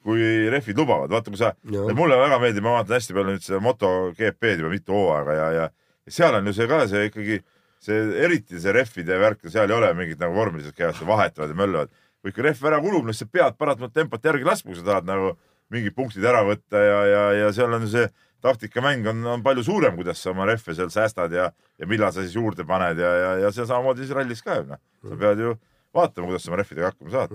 [0.05, 3.61] kui rehvid lubavad, vaata, kui sa, mulle väga meeldib, ma vaatan hästi palju nüüd seda
[3.65, 5.69] MotoGP-d juba mitu hooaega ja, ja
[6.09, 7.39] ja seal on ju see ka see ikkagi
[7.85, 11.93] see eriti see rehvide värk, seal ei ole mingit nagu vormiliselt käivad vahetavad ja möllavad.
[12.19, 14.87] kui ikka rehv ära kulub, no siis sa pead paratamatult tempot järgi laskma, kui sa
[14.89, 15.37] tahad nagu
[15.71, 18.09] mingid punktid ära võtta ja, ja, ja seal on ju see
[18.41, 21.49] taktikamäng on, on palju suurem, kuidas sa oma rehve seal säästad ja,
[21.79, 24.69] ja millal sa siis juurde paned ja, ja, ja see samamoodi siis rallis ka ju
[24.69, 25.55] noh, sa pead ju
[25.95, 27.33] vaatama, kuidas sa oma rehvidega hakkama saad.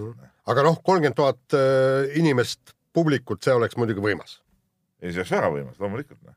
[0.53, 4.39] aga noh, kolmkümmend tuhat äh, inimest publikut, see oleks muidugi võimas.
[5.03, 6.37] ei, see oleks väga võimas, loomulikult noh.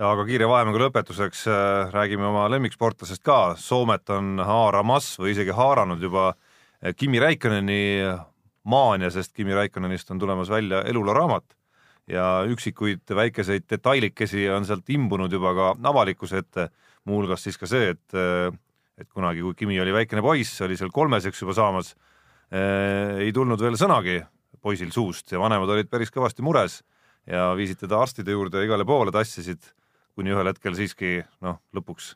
[0.00, 5.56] ja aga kiire vahemängu lõpetuseks äh, räägime oma lemmiksportlasest ka, Soomet on haaramas või isegi
[5.56, 7.82] haaranud juba äh, Kimi Räikköneni
[8.64, 11.44] maania, sest Kimi Räikkönenist on tulemas välja eluloraamat
[12.10, 16.68] ja üksikuid väikeseid detailikesi on sealt imbunud juba ka avalikkuse ette,
[17.08, 18.52] muuhulgas siis ka see, et äh,
[18.98, 21.94] et kunagi, kui Kimi oli väikene poiss, oli seal kolmeseks juba saamas
[22.54, 24.20] äh,, ei tulnud veel sõnagi
[24.62, 26.78] poisil suust ja vanemad olid päris kõvasti mures
[27.26, 29.64] ja viisid teda arstide juurde igale poole tassisid,
[30.14, 32.14] kuni ühel hetkel siiski noh, lõpuks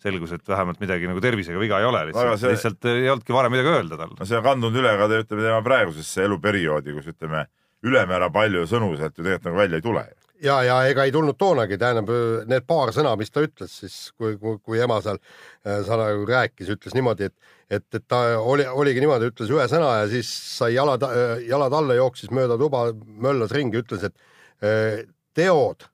[0.00, 3.52] selgus, et vähemalt midagi nagu tervisega viga ei ole, lihtsalt see..., lihtsalt ei olnudki varem
[3.52, 4.14] midagi öelda tal.
[4.16, 7.44] no see on kandunud üle ka ütleme tema praegusesse eluperioodi, kus ütleme
[7.86, 10.04] ülemäära palju sõnu sealt ju tegelikult nagu välja ei tule.
[10.42, 12.10] ja, ja ega ei tulnud toonagi, tähendab
[12.48, 16.26] need paar sõna, mis ta ütles siis, kui, kui, kui ema seal äh, sa nagu
[16.28, 20.30] rääkis, ütles niimoodi, et, et, et ta oli, oligi niimoodi, ütles ühe sõna ja siis
[20.56, 21.04] sai jalad,
[21.46, 25.04] jalad alla, jooksis mööda tuba, möllas ringi, ütles, et äh,
[25.36, 25.88] teod,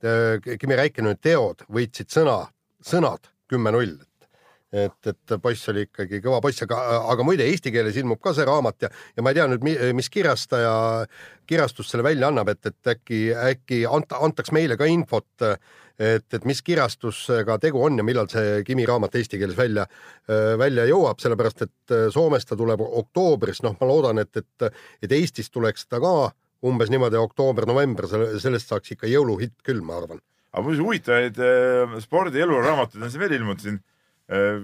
[0.00, 2.46] Kimi Räikkönen teod võitsid sõna,
[2.80, 3.98] sõnad kümme-null
[4.72, 6.78] et, et poiss oli ikkagi kõva poiss, aga,
[7.12, 9.66] aga muide eesti keeles ilmub ka see raamat ja, ja ma ei tea nüüd,
[9.98, 10.72] mis kirjastaja,
[11.50, 15.28] kirjastus selle välja annab, et, et äkki, äkki anta, antaks meile ka infot,
[16.00, 19.86] et, et mis kirjastusega tegu on ja millal see Kimi raamat eesti keeles välja,
[20.60, 24.70] välja jõuab, sellepärast et Soomes ta tuleb oktoobris, noh, ma loodan, et, et,
[25.02, 26.14] et Eestis tuleks ta ka
[26.66, 28.08] umbes niimoodi oktoober-november,
[28.40, 30.20] sellest saaks ikka jõuluhitt küll, ma arvan.
[30.52, 33.78] aga muuseas huvitavaid äh, spordi eluraamatuid on siin veel ilmunud siin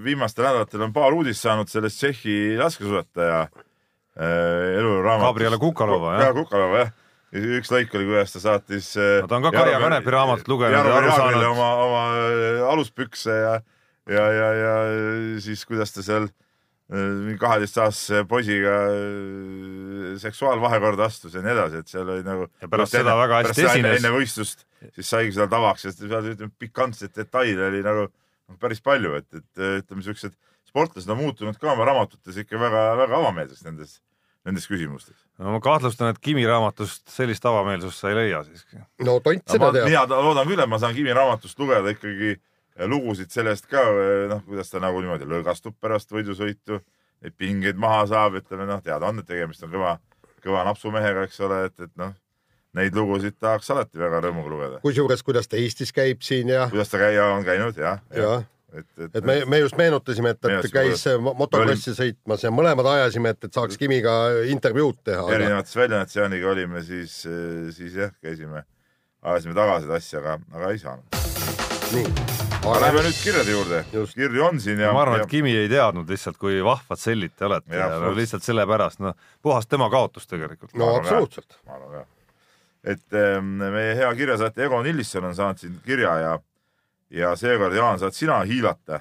[0.05, 5.27] viimastel nädalatel on paar uudist saanud sellest Tšehhi laskesuusataja äh, eluraamatust.
[5.27, 6.35] Gabriela Kukalova, jah.
[6.37, 6.93] Kukalova jah.
[7.37, 10.77] üks lõik oli, kuidas ta saatis äh, No ta on ka Karja Kanepi raamatut lugenud
[10.77, 11.47] ja aru saanud.
[11.51, 13.55] oma, oma äh, aluspükse ja,
[14.07, 14.75] ja, ja, ja
[15.43, 21.91] siis kuidas ta seal äh, mingi kaheteistaastase poisiga äh, seksuaalvahekorda astus ja nii edasi, et
[21.91, 22.47] seal oli nagu.
[22.63, 23.99] Ja pärast seda väga hästi esines.
[23.99, 24.63] enne võistlust,
[24.95, 28.07] siis saigi seda tavaks ja seal pikantseid detaile oli nagu
[28.49, 30.35] noh, päris palju, et, et ütleme, siuksed
[30.67, 33.97] sportlased on muutunud ka oma raamatutes ikka väga-väga avameelseks nendes,
[34.47, 35.17] nendes küsimustes.
[35.39, 38.83] no ma kahtlustan, et Kimi raamatust sellist avameelsust sa ei leia siiski.
[39.07, 39.89] no tont seda teab.
[39.89, 42.37] mina loodan küll, et ma saan Kimi raamatust lugeda ikkagi
[42.93, 43.83] lugusid sellest ka,
[44.29, 46.83] noh, kuidas ta nagu niimoodi lõõgastub pärast võidusõitu,
[47.25, 49.97] neid pingeid maha saab, ütleme noh, teada on, et tegemist on kõva,
[50.45, 52.13] kõva napsumehega, eks ole, et, et noh,
[52.77, 54.83] neid lugusid tahaks alati väga rõõmuga lugeda.
[54.85, 58.03] kusjuures, kuidas ta Eestis käib siin ja, kuidas ta käia on käinud, jah.
[58.15, 58.37] ja
[58.77, 63.33] et, et me, me just meenutasime, et, et käis mo- motokrossi sõitmas ja mõlemad ajasime,
[63.35, 64.17] et, et saaks Kimiga
[64.53, 65.27] intervjuud teha.
[65.37, 67.21] erinevates väljaannetes Jaaniga olime, siis,
[67.77, 68.65] siis jah, käisime,
[69.23, 71.21] ajasime taga seda asja, aga, aga ei saanud.
[71.95, 72.11] nii,
[72.59, 74.91] aga lähme nüüd kirjade juurde kirju on siin ja.
[74.93, 78.03] ma arvan, et Kimi ei teadnud lihtsalt, kui vahvad sellid te olete Jah, ja, ja
[78.05, 80.75] no lihtsalt sellepärast, noh, puhas tema kaotus tegelikult.
[80.75, 81.61] no absoluutselt.
[81.65, 82.05] ma arvan ka.
[82.87, 86.33] Et ähm, meie hea kirjasaatja Egon Illisson on saanud siin kirja ja,
[87.11, 89.01] ja seekord Jaan saad sina hiilata,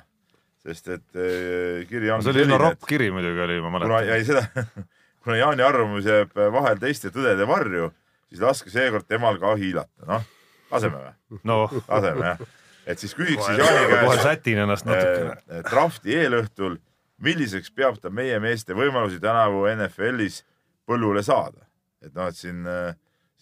[0.66, 4.10] sest et äh, kiri on see oli üsna ropp kiri muidugi oli, ma mäletan.
[4.10, 4.66] jäi seda,
[5.24, 7.92] kuna Jaani arvamus jääb vahel teiste tõdede varju,
[8.30, 10.26] siis laske seekord temal ka hiilata, noh,
[10.74, 11.40] laseme või?
[11.46, 12.44] noh, laseme jah.
[12.90, 15.38] et siis küsiks siis Jaani kohe käest sätin ennast natukene.
[15.46, 16.82] äh, drafti eelõhtul,
[17.22, 20.42] milliseks peab ta meie meeste võimalusi tänavu NFL-is
[20.90, 21.68] põllule saada?
[22.02, 22.66] et noh, et siin,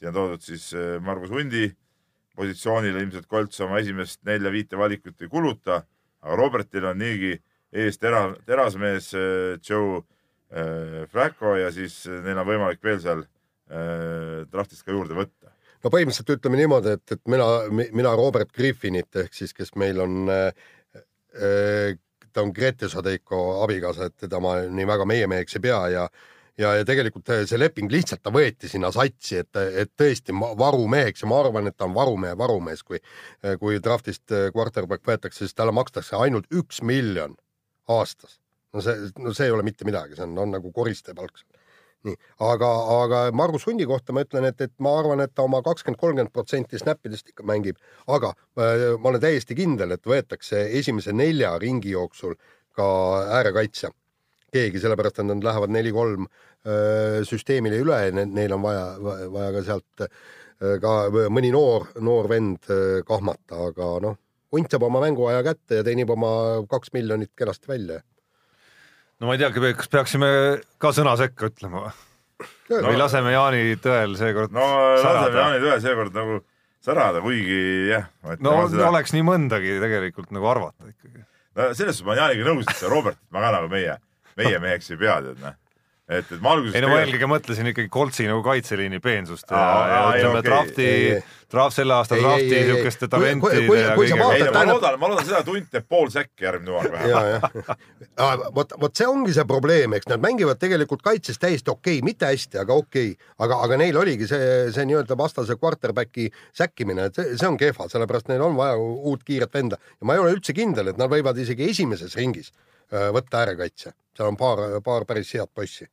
[0.04, 1.70] siin on toodud siis äh, Margus Hundi
[2.36, 5.84] positsioonile ilmselt Kolts oma esimest nelja-viite valikut ei kuluta,
[6.24, 7.38] aga Robertil on niigi
[7.72, 14.44] ees tera-, terasmees äh, Joe äh, Flacco ja siis neil on võimalik veel seal äh,
[14.52, 15.54] draftist ka juurde võtta.
[15.84, 20.28] no põhimõtteliselt ütleme niimoodi, et, et mina, mina Robert Griffinit ehk siis, kes meil on
[20.34, 21.96] äh,
[22.34, 26.08] ta on Grete Sadeiko abikaasa, et teda ma nii väga meie meheks ei pea ja
[26.58, 31.30] ja, ja tegelikult see leping lihtsalt ta võeti sinna satsi, et, et tõesti varumeheks ja
[31.32, 33.02] ma arvan, et ta on varumehe varumees, kui
[33.62, 37.36] kui draftist quarterback võetakse, siis talle makstakse ainult üks miljon
[37.89, 38.39] aastas.
[38.74, 41.44] no see, no see ei ole mitte midagi, see on, on nagu koristepalk
[42.04, 45.62] nii, aga, aga Margus Hundi kohta ma ütlen, et, et ma arvan, et ta oma
[45.63, 47.80] kakskümmend, kolmkümmend protsenti snappidest ikka mängib,
[48.12, 52.36] aga ma olen täiesti kindel, et võetakse esimese nelja ringi jooksul
[52.76, 52.86] ka
[53.39, 53.94] äärekaitsja
[54.54, 58.88] keegi, sellepärast et nad lähevad neli-kolm äh, süsteemile üle neil on vaja,
[59.34, 60.08] vaja ka sealt
[60.80, 60.92] ka
[61.34, 62.70] mõni noor, noor vend
[63.04, 64.13] kahmata, aga noh,
[64.54, 66.32] hunt saab oma mänguaja kätte ja teenib oma
[66.70, 68.00] kaks miljonit kenasti välja.
[69.20, 70.30] no ma ei teagi, kas peaksime
[70.82, 71.94] ka sõna sekka ütlema või?
[72.88, 75.38] või laseme Jaani tõel seekord no laseme särada?
[75.39, 76.39] Jaani tõe seekord nagu
[76.84, 78.10] särada, kuigi jah.
[78.39, 78.88] no seda...
[78.92, 81.26] oleks nii mõndagi tegelikult nagu arvata ikkagi.
[81.58, 83.98] no selles suhtes ma olen Jaaniga nõus, et see Robertit ma ka nagu meie,
[84.39, 85.56] meie meheks ei pea tead noh.
[86.10, 89.60] et, et ma alguses ei no ma eelkõige mõtlesin ikkagi Koltsi nagu kaitseliini peensust ja,
[89.60, 90.50] Aa, ja ütleme okei.
[90.50, 90.89] drafti
[91.54, 92.50] draft selle aasta drafti
[93.43, 97.22] Kui- talentide ma loodan, ma loodan seda, et hunt teeb pool säkki järgmine hooaeg ja,
[97.22, 98.50] vähemalt.
[98.58, 102.30] vot, vot see ongi see probleem, eks nad mängivad tegelikult kaitses täiesti okei okay,, mitte
[102.30, 107.22] hästi, aga okei okay., aga, aga neil oligi see, see nii-öelda vastase quarterback'i säkkimine, et
[107.22, 110.38] see, see on kehva, sellepärast neil on vaja uut kiiret venda ja ma ei ole
[110.38, 112.54] üldse kindel, et nad võivad isegi esimeses ringis
[112.91, 115.88] võtta äärekaitse, seal on paar, paar päris head poissi.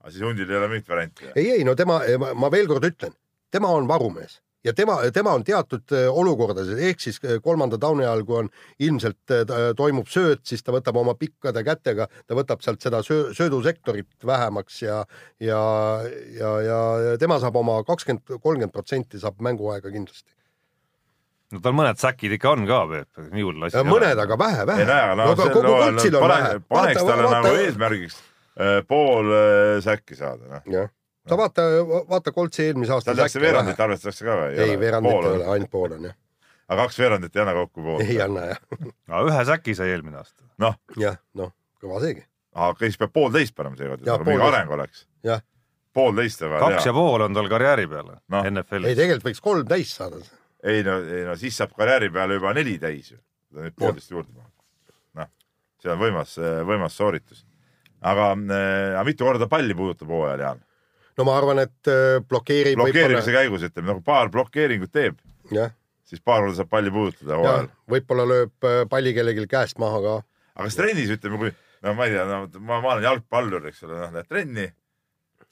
[0.00, 1.32] aga siis hundil ei ole mingit varianti.
[1.34, 2.00] ei, ei no tema,
[2.34, 3.14] ma veel kord ütlen,
[3.50, 8.04] tema on varumees ja tema, tema on teatud äh, olukordades ehk siis äh, kolmanda tauni
[8.04, 8.50] ajal, kui on
[8.82, 9.44] ilmselt äh,
[9.76, 14.80] toimub sööt, siis ta võtab oma pikkade kätega, ta võtab sealt seda söö, söödusektorit vähemaks
[14.82, 15.02] ja,
[15.42, 15.60] ja,
[16.38, 16.80] ja, ja
[17.20, 20.32] tema saab oma kakskümmend, kolmkümmend protsenti saab mänguaega kindlasti.
[21.54, 23.84] No tal mõned säkid ikka on ka, Peep, nii hull asi.
[23.86, 24.82] mõned, aga vähe, vähe.
[24.82, 26.50] ei näe, aga noh, kogu koltsil on vähe.
[26.72, 30.66] paneks talle nagu eesmärgiks äh, pool äh, säkki saada, noh.
[30.72, 30.90] jah,
[31.28, 31.68] sa vaata,
[32.10, 34.52] vaata koltsi eelmise aasta tal tehakse veerandit, arvestatakse ka või?
[34.66, 36.18] ei, veerandit ei ole, ainult pool on jah,
[36.68, 38.04] aga kaks veerandit ei anna kokku pool.
[38.04, 38.62] ei anna jah,
[39.30, 40.46] ühe säki sai eelmine aasta.
[40.64, 42.26] noh, jah, noh, kõva seegi.
[42.54, 45.06] aga siis peab poolteist panema seekord, et mingi areng oleks.
[45.26, 45.44] jah,
[45.94, 46.96] poolteist on vaja kaks ja teha.
[46.98, 48.96] pool on tal karjääri peale ei NFL-is.
[48.98, 50.18] tegelikult võiks kolm täis saada.
[50.64, 53.18] Ei no, ei no siis saab karjääri peale juba neli täis ju.
[53.54, 54.50] nüüd poolteist juurde panna.
[55.20, 55.30] noh,
[55.82, 57.44] see on võimas, võimas sooritus.
[58.00, 60.62] aga, aga mitu korda palli puudutab hooajal, Jaan?
[61.18, 62.78] no ma arvan, et äh, blokeerib.
[62.80, 65.18] blokeerimise käigus ütleme, nagu paar blokeeringut teeb,
[66.04, 70.16] siis paar korda saab palli puudutada hooajal., võib-olla lööb äh, palli kellelgi käest maha ka.
[70.56, 71.52] aga kas trennis ütleme, kui
[71.84, 74.66] no ma ei tea, no ma, ma olen jalgpallur, eks ole, noh lähed trenni.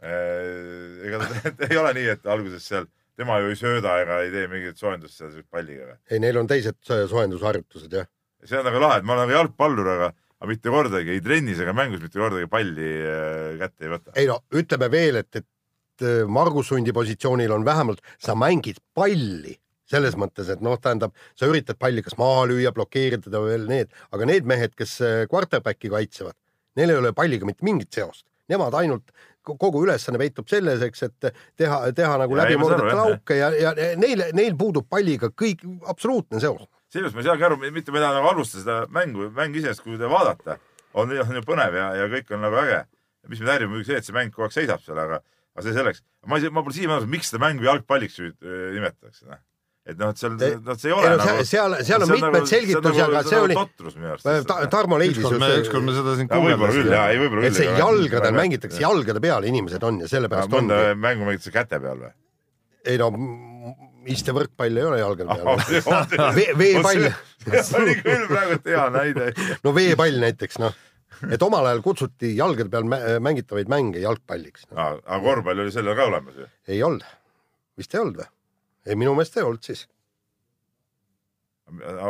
[0.03, 4.49] ega ta ei ole nii, et alguses seal tema ju ei sööda ega ei tee
[4.51, 8.11] mingit soojendust seal palliga ei, neil on teised so- soojendusharjutused jah.
[8.45, 11.63] see on nagu lahe, et ma olen nagu jalgpallur, aga, aga mitte kordagi ei trennis
[11.63, 14.15] ega mängus mitte kordagi palli äh, kätte ei võta.
[14.17, 19.59] ei no ütleme veel, et, et äh, Margus Sundi positsioonil on vähemalt, sa mängid palli
[19.93, 23.91] selles mõttes, et noh, tähendab, sa üritad palli kas maha lüüa, blokeerida teda veel need,
[24.15, 26.37] aga need mehed, kes äh, quarterback'i kaitsevad,
[26.81, 29.13] neil ei ole palliga mitte mingit seost, nemad ainult
[29.43, 31.29] kogu ülesanne peitub selles, eks, et
[31.59, 36.65] teha, teha nagu läbimurdet lauke ja, ja neil, neil puudub palliga kõik absoluutne seos.
[36.93, 39.85] seepärast ma ei saagi aru, mitte ma ei taha nagu halvustada seda mängu, mäng iseenesest,
[39.85, 40.59] kui te vaadata,
[40.95, 42.83] on, on ju põnev ja, ja kõik on nagu äge.
[43.31, 45.23] mis mind häirib muidugi see, et see mäng kogu aeg seisab seal, aga,
[45.55, 46.03] aga see selleks.
[46.27, 48.35] ma ei, ma pole siiamaani aru, miks seda mängu jalgpalliks äh,
[48.75, 49.43] nimetatakse, noh.
[49.83, 51.47] Et noh, et seal, noh, see ei ole ei no nagu.
[51.49, 54.59] seal, seal on mitmed selgitusi, aga see oli, totrus minu arust Ta,.
[54.71, 59.89] Tarmo leidis me, ükskord me seda siin võib-olla et see jalgadel mängitakse, jalgade peal inimesed
[59.89, 60.79] on ja sellepärast ongi.
[61.03, 62.13] mängu mängitakse käte peal või?
[62.87, 63.11] ei no
[64.11, 66.35] istevõrkpall ei ole jalgade peal.
[66.39, 67.09] Vee- veepall.
[67.67, 69.29] see oli küll praegu hea näide.
[69.65, 70.77] no veepall näiteks noh,
[71.31, 74.79] et omal ajal kutsuti jalgade peal mä- mängitavaid mänge jalgpalliks no..
[74.79, 76.49] aga korvpall oli sellel ka olemas ju.
[76.71, 77.07] ei olnud,
[77.79, 78.31] vist ei olnud või?
[78.87, 79.87] ei, minu meelest ei olnud siis.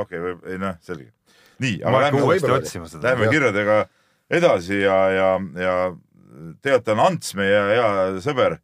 [0.03, 1.11] okei, võib, ei noh, selge.
[1.63, 2.67] nii, aga lähme, uuesti võib-olla oli.
[2.67, 3.05] otsima seda.
[3.11, 3.79] lähme kirjadega
[4.33, 5.31] edasi ja, ja,
[5.61, 5.77] ja
[6.65, 7.89] tegelikult on Ants, meie hea
[8.25, 8.59] sõber,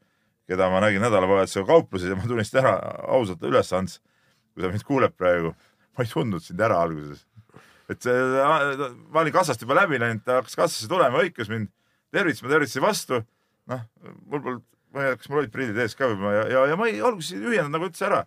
[0.48, 2.76] keda ma nägin nädalavahetusel kaupluses ja ma tunnistan ära
[3.14, 3.98] ausalt üles, Ants,
[4.54, 5.52] kui sa mind kuuled praegu,
[5.96, 7.26] ma ei tundnud sind ära alguses.
[7.88, 8.16] et see,
[9.08, 11.70] ma olin kassast juba läbi läinud, ta hakkas kassasse tulema, hõikas mind,
[12.12, 13.22] tervitas, ma tervitasin vastu.
[13.68, 13.84] noh,
[14.24, 16.78] mul polnud, ma ei tea, kas mul olid prillid ees ka võib-olla ja, ja, ja
[16.80, 18.22] ma ei, alguses ei ühinenud nagu üldse ära.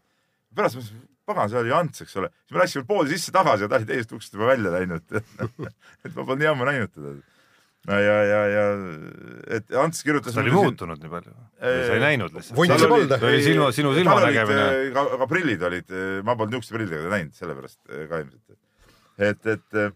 [0.56, 2.30] pärast mõtlesin, pagan, see oli Ants, eks ole.
[2.44, 5.06] siis me läksime poodi sisse tagasi ja ta oli teisest uksest juba välja läinud.
[6.06, 7.14] et ma polnud nii ammu näinud teda.
[7.90, 8.66] no ja, ja, ja
[9.58, 10.36] et Ants kirjutas.
[10.36, 11.34] ta oli muutunud nii palju?
[11.62, 12.58] sa ei näinud lihtsalt?
[12.60, 14.68] Vuntsib Tal oli- sinu, sinu silmanägemine.
[14.98, 15.98] ka, ka prillid olid,
[16.28, 18.60] ma polnud niisuguste prillidega näinud, sellepärast eh, ka ilmselt.
[19.32, 19.92] et, et äh,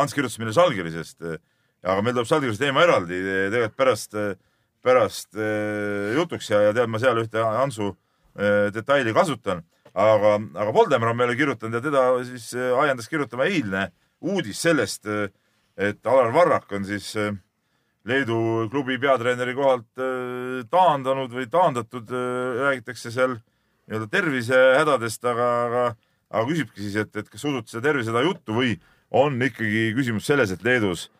[0.00, 1.20] Ants kirjutas meile Žalgirisest,
[1.82, 4.16] aga meil tuleb Žalgirise teema eraldi eh, tegelikult pärast,
[4.84, 9.62] pärast äh, jutuks ja, ja tead, ma seal ühte äh, detaili kasutan,
[9.92, 13.88] aga, aga Voldemar on meile kirjutanud ja teda siis ajendas kirjutama eilne
[14.20, 15.08] uudis sellest,
[15.80, 17.14] et Alar Varrak on siis
[18.08, 20.02] Leedu klubi peatreeneri kohalt
[20.72, 22.12] taandanud või taandatud,
[22.60, 23.38] räägitakse seal
[23.88, 25.84] nii-öelda tervisehädadest, aga, aga,
[26.28, 28.76] aga küsibki siis, et, et kas usute seda tervisehäda juttu või
[29.10, 31.19] on ikkagi küsimus selles, et Leedus äh,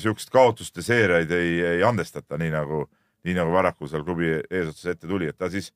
[0.00, 2.84] siukest kaotuste seeriaid ei, ei andestata, nii nagu,
[3.24, 5.70] nii nagu Varrakul seal klubi eesotsas ette tuli, et ta siis,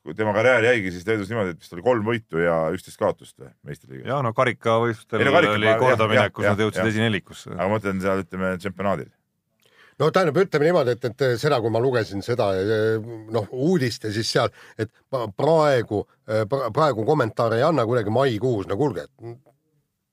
[0.00, 3.36] kui tema karjäär jäigi siis Leedus niimoodi, et vist oli kolm võitu ja üksteist kaotust
[3.38, 4.08] või meistriliigas.
[4.08, 7.52] ja no karikavõistlustel no karika- oli kordaminek, kus nad jõudsid esinelikusse.
[7.56, 9.10] aga ma mõtlen seal ütleme tšempionaadil.
[10.00, 12.48] no tähendab, ütleme niimoodi, et, et seda, kui ma lugesin seda
[13.36, 14.48] noh, uudist ja siis seal,
[14.80, 14.90] et
[15.36, 16.06] praegu,
[16.72, 19.36] praegu kommentaare ei anna kuidagi maikuus, no kuulge, et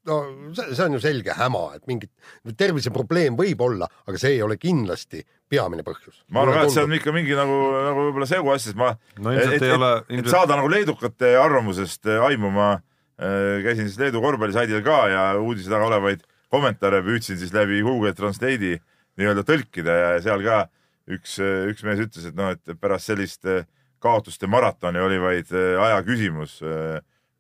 [0.08, 0.18] no
[0.56, 2.12] see, see on ju selge häma, et mingit
[2.60, 6.22] terviseprobleem võib olla, aga see ei ole kindlasti peamine põhjus.
[6.34, 8.94] ma arvan ka, et see on ikka mingi nagu, nagu võib-olla segu asja, sest ma
[9.24, 13.90] no et, ei ole, et ilmselt saada nagu leedukate arvamusest äh, aimu, ma äh, käisin
[13.90, 18.78] siis Leedu korvpallisaidil ka ja uudise taga olevaid kommentaare püüdsin siis läbi Google Translate'i
[19.18, 20.66] nii-öelda tõlkida ja seal ka
[21.12, 21.38] üks,
[21.72, 23.66] üks mees ütles, et noh, et pärast sellist äh,
[24.04, 26.60] kaotuste maratoni oli vaid äh, aja küsimus,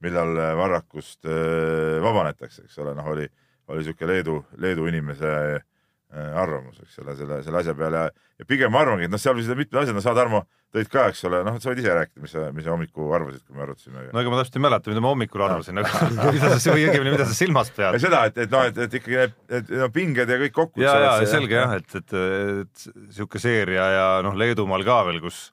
[0.06, 3.26] millal äh, Varrakust äh, vabanetakse, eks ole, noh, oli,
[3.74, 8.72] oli sihuke Leedu, Leedu inimese äh, arvamus, eks ole, selle, selle asja peale ja, pigem
[8.74, 10.44] ma arvangi, et noh, seal olid mitmed asjad, no sa, Tarmo,
[10.76, 13.44] tõid ka, eks ole, noh, sa võid ise rääkida, mis sa, mis sa hommikul arvasid,
[13.48, 14.06] kui me arutasime.
[14.14, 17.16] no ega ma täpselt ei mäleta, mida ma hommikul arvasin, aga mida sa, või õigemini,
[17.18, 18.00] mida sa silmas pead.
[18.04, 20.86] seda, et, et noh, et, et ikkagi need, need no, pinged ja kõik kokku.
[20.86, 22.18] ja, ja selge jah, et, et,
[22.64, 22.88] et
[23.18, 25.48] sihuke seeria ja noh, Leedumaal ka veel, kus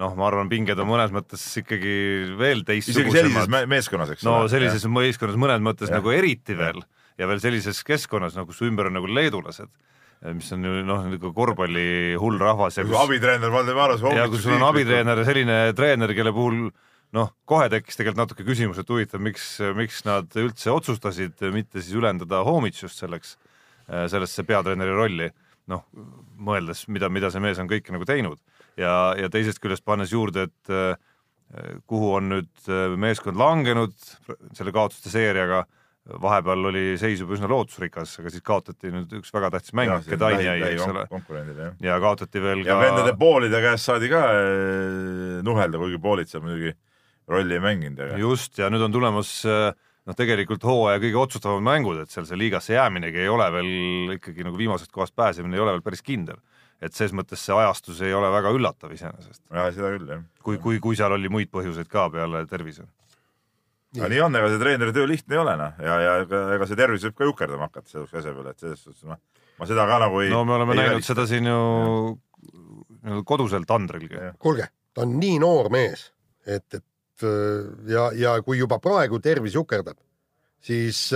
[0.00, 1.94] noh, ma arvan, pinged on mõnes mõttes ikkagi
[2.38, 3.50] veel isegi sellises teistsugusemad.
[3.52, 4.52] me- meeskonnas, eks no ole.
[4.52, 5.98] sellises meeskonnas mõnes mõttes Jah.
[5.98, 6.80] nagu eriti veel
[7.20, 9.68] ja veel sellises keskkonnas nagu su ümber on nagu leedulased,
[10.32, 14.00] mis on ju noh, nagu korvpalli hull rahvas ja kui abitreener Valdemaros.
[14.16, 16.70] ja kui sul on abitreener ja selline treener, kelle puhul
[17.12, 21.92] noh, kohe tekkis tegelikult natuke küsimus, et huvitav, miks, miks nad üldse otsustasid mitte siis
[22.00, 23.36] ülendada Homitsust selleks,
[23.84, 25.28] sellesse peatreeneri rolli,
[25.68, 25.84] noh,
[26.40, 28.40] mõeldes, mida, mida see mees on kõike nagu teinud
[28.80, 33.94] ja, ja teisest küljest pannes juurde, et eh, kuhu on nüüd eh, meeskond langenud
[34.56, 35.64] selle kaotuste seeriaga,
[36.22, 40.48] vahepeal oli seis juba üsna lootusrikas, aga siis kaotati nüüd üks väga tähtis mäng, Kedani
[40.48, 41.04] jäi, eks ole,
[41.84, 46.42] ja kaotati veel ja ka vendade poolide käest saadi ka eh, nuhelda, kuigi poolid seal
[46.42, 46.74] muidugi
[47.30, 49.70] rolli ei mänginud, aga just, ja nüüd on tulemas äh,
[50.08, 54.46] noh, tegelikult hooaja kõige otsustavamad mängud, et seal see liigasse jääminegi ei ole veel ikkagi
[54.46, 56.40] nagu viimasest kohast pääsemine ei ole veel päris kindel.
[56.82, 60.24] Et ses mõttes see ajastus ei ole väga üllatav iseenesest, jah, seda küll jah.
[60.42, 62.86] kui, kui, kui seal oli muid põhjuseid ka peale tervise.
[63.98, 66.68] aga nii on, ega see treeneri töö lihtne ei ole noh ja, ja ega, ega
[66.68, 69.20] see tervis võib ka jukerdama hakata sellise asja peale, et selles suhtes noh,
[69.60, 71.14] ma seda ka nagu ei no me oleme näinud välista.
[71.14, 71.60] seda siin ju
[73.02, 74.30] nii-öelda koduselt tandrilgi.
[74.42, 76.08] Kuulge, ta on nii noor mees,
[76.46, 79.98] et, et äh, ja, ja kui juba praegu tervis jukerdab,
[80.62, 81.08] siis,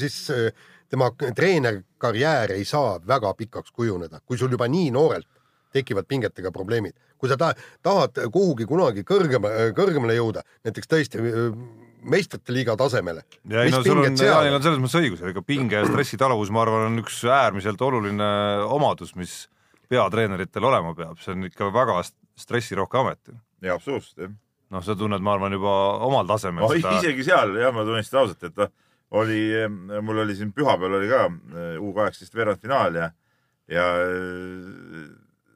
[0.00, 5.28] siis äh, tema treenerkarjäär ei saa väga pikaks kujuneda, kui sul juba nii noorelt
[5.72, 6.92] tekivad pingetega probleemid.
[7.22, 7.52] kui sa ta,
[7.86, 11.54] tahad kuhugi kunagi kõrgema, kõrgemale jõuda, näiteks tõesti äh,
[12.02, 13.22] meistrite liiga tasemele.
[13.48, 16.64] ja ei no sul on, Jaanil on selles mõttes õigus, ega pinge ja stressitaluvus, ma
[16.66, 18.28] arvan, on üks äärmiselt oluline
[18.66, 19.46] omadus, mis
[19.88, 22.00] peatreeneritel olema peab, see on ikka väga
[22.42, 23.36] stressirohke amet.
[23.62, 24.34] jaa, absoluutselt jah
[24.72, 25.72] noh, sa tunned, ma arvan, juba
[26.06, 26.72] omal tasemel no,.
[26.72, 28.72] seda isegi seal jah, ma tunnistan ausalt, et noh,
[29.18, 29.40] oli,
[30.00, 31.26] mul oli siin pühapäeval oli ka
[31.82, 33.08] U kaheksateist veerandfinaal ja,
[33.68, 33.86] ja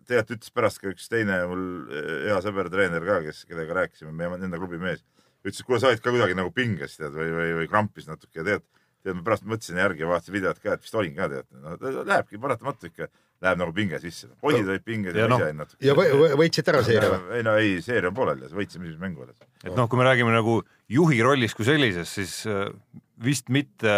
[0.07, 1.67] tegelikult ütles pärast ka üks teine mul
[2.29, 5.03] hea sõber, treener ka, kes, kellega rääkisime, meie enda klubi mees,
[5.43, 8.43] ütles, et kuule, sa olid ka kuidagi nagu pinges tead või, või, või krampis natuke
[8.43, 8.67] ja tead,
[9.03, 11.49] tead, ma pärast mõtlesin järgi ja vaatasin videot ka, et vist olin ka tead.
[11.63, 13.11] No,, lähebki paratamatu ikka,
[13.45, 14.29] läheb nagu pinge sisse.
[14.43, 15.81] poisid olid pinges ja, Ja noh, ise natuke.
[15.85, 17.35] ja võ- võ- võitsite ära seeria või?
[17.37, 19.37] ei no ei, seeria on pooleli, võitsime esimese mängu alles.
[19.65, 22.71] et noh, kui me räägime nagu juhi rollist kui sellisest, siis äh,
[23.23, 23.93] vist mitte,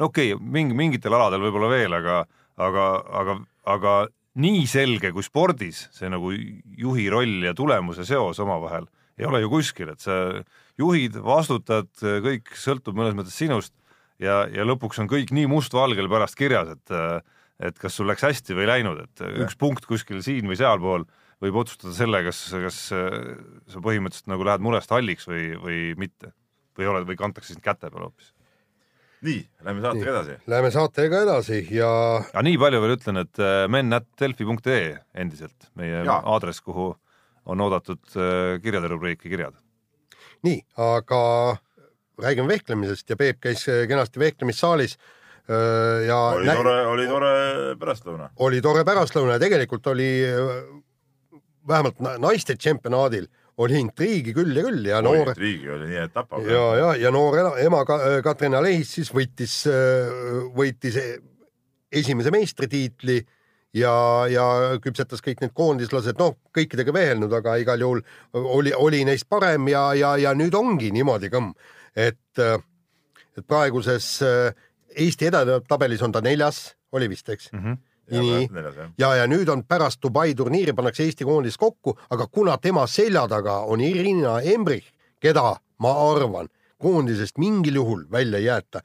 [0.00, 2.22] no okei okay,, mingi, mingitel aladel võib-olla veel, aga,
[2.56, 2.86] aga,
[3.20, 3.36] aga,
[3.76, 3.98] aga
[4.40, 8.88] nii selge kui spordis see nagu juhi roll ja tulemuse seos omavahel
[9.20, 10.14] ei ole ju kuskil, et sa
[10.80, 13.74] juhid, vastutad, kõik sõltub mõnes mõttes sinust
[14.22, 16.94] ja, ja lõpuks on kõik nii mustvalgel pärast kirjas, et
[17.60, 21.04] et kas sul läks hästi või ei läinud, et üks punkt kuskil siin või sealpool
[21.40, 23.16] võib otsustada selle, kas, kas äh,
[23.70, 26.34] sa põhimõtteliselt nagu lähed murest halliks või, või mitte
[26.78, 28.32] või oled, või kantakse sind käte peale hoopis.
[29.26, 30.36] nii, lähme saatega edasi.
[30.48, 31.90] Läheme saatega edasi ja
[32.22, 34.92] aga nii palju veel ütlen, et äh, men.delfi.ee
[35.24, 36.20] endiselt meie Jaa.
[36.34, 36.92] aadress, kuhu
[37.50, 39.56] on oodatud äh, kirjade rubriiki kirjad.
[40.46, 41.22] nii, aga
[42.20, 44.96] räägime vehklemisest ja Peep käis kenasti vehklemissaalis
[46.06, 47.32] ja oli nä- tore, oli tore
[47.80, 48.30] pärastlõuna.
[48.38, 50.60] oli tore pärastlõuna ja tegelikult oli äh,
[51.68, 53.26] vähemalt na- naiste tšempionaadil
[53.60, 56.46] oli intriigi küll ja küll ja noor riigi oli nii, et tapab.
[56.48, 59.58] ja, ja, ja noor ema Ka- Katrin Alehis siis võitis,
[60.56, 61.18] võitis e-
[61.92, 63.18] esimese meistritiitli
[63.76, 63.92] ja,
[64.30, 64.46] ja
[64.82, 68.00] küpsetas kõik need koondislased, noh, kõikidega vehelnud, aga igal juhul
[68.32, 71.52] oli, oli neist parem ja, ja, ja nüüd ongi niimoodi kõmm,
[71.94, 74.54] et, et praeguses äh,
[74.96, 77.58] Eesti edetabelis on ta neljas, oli vist, eks mm?
[77.58, 77.76] -hmm.
[78.10, 78.48] nii,
[78.98, 83.28] ja, ja nüüd on pärast Dubai turniiri pannakse Eesti koondis kokku, aga kuna tema selja
[83.28, 88.80] taga on Irina Embrich, keda ma arvan, koondisest mingil juhul välja ei jäeta,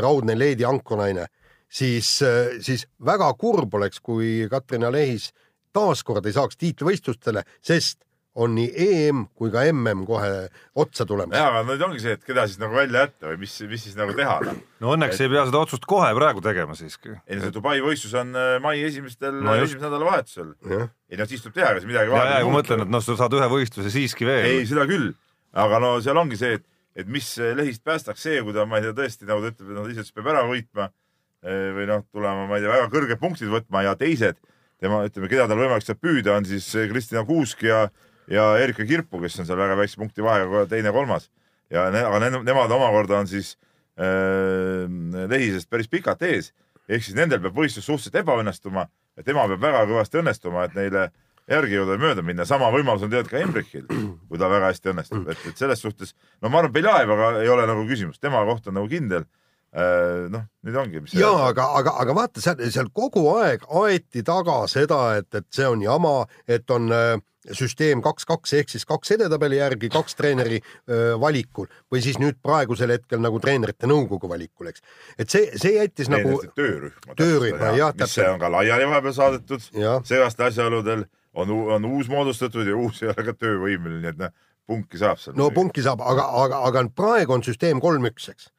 [0.00, 1.26] raudne leedi ankrinaine,
[1.68, 2.20] siis,
[2.60, 5.30] siis väga kurb oleks, kui Katrin Alehis
[5.72, 8.02] taaskord ei saaks tiitlivõistlustele, sest
[8.38, 10.30] on nii EM kui ka MM kohe
[10.78, 11.34] otsa tulemas.
[11.34, 13.96] ja, aga nüüd ongi see, et keda siis nagu välja jätta või mis, mis siis
[13.98, 14.36] nagu teha.
[14.80, 17.16] no õnneks ei pea seda otsust kohe praegu tegema siiski.
[17.26, 19.72] ei no see Dubai võistlus on äh, mai esimestel No no,, just.
[19.72, 20.52] esimesel nädalavahetusel.
[21.10, 23.16] ei no siis tuleb teha, siis midagi ja, ja kui ma mõtlen, et noh, sa
[23.18, 25.10] saad ühe võistluse siiski veel ei, seda küll,
[25.66, 26.66] aga no seal ongi see, et,
[27.02, 29.80] et mis lehist päästaks see, kui ta, ma ei tea, tõesti nagu ta ütleb, et
[29.80, 33.50] noh, lihtsalt peab ära võitma eh, või noh, tulema, ma ei tea, väga kõrged punktid
[33.50, 34.38] võtma ja teised
[34.80, 37.88] tema, ütleme, keda tal võimalik sealt püüda, on siis Kristina Kuusk ja,
[38.30, 41.30] ja Erika Kirpu, kes on seal väga väikse punkti vahega teine-kolmas
[41.70, 43.56] ja ne,, aga ne, nemad omakorda on siis
[43.98, 44.86] äh,
[45.30, 46.52] lehisest päris pikalt ees
[46.90, 51.10] ehk siis nendel peab võistlus suhteliselt ebaõnnestuma ja tema peab väga kõvasti õnnestuma, et neile
[51.50, 52.46] järgi jõuda ja mööda minna.
[52.46, 53.86] sama võimalus on tegelikult ka Embrichil,
[54.28, 57.66] kui ta väga hästi õnnestub, et, et selles suhtes, no ma arvan, Beljaevaga ei ole
[57.70, 59.26] nagu küsimust, tema koht on nagu kindel.
[59.70, 61.00] noh, nüüd ongi.
[61.14, 65.66] ja aga, aga, aga vaata seal, seal kogu aeg aeti taga seda, et, et see
[65.66, 67.20] on jama, et on äh,
[67.56, 72.36] süsteem kaks, kaks ehk siis kaks edetabeli järgi, kaks treeneri öö, valikul või siis nüüd
[72.42, 74.84] praegusel hetkel nagu treenerite nõukogu valikul, eks.
[75.18, 77.16] et see, see jättis nagu töörühma.
[77.16, 78.34] Töörühma, jah, mis see täpselt.
[78.34, 83.12] on ka laiali vahepeal saadetud jah, segastel asjaoludel on, on uus moodustatud ja uus ei
[83.14, 84.36] ole ka töövõimeline, nii et noh,
[84.68, 85.38] punki saab seal.
[85.40, 88.50] no punki saab, aga, aga, aga praegu on süsteem kolm-üks, eks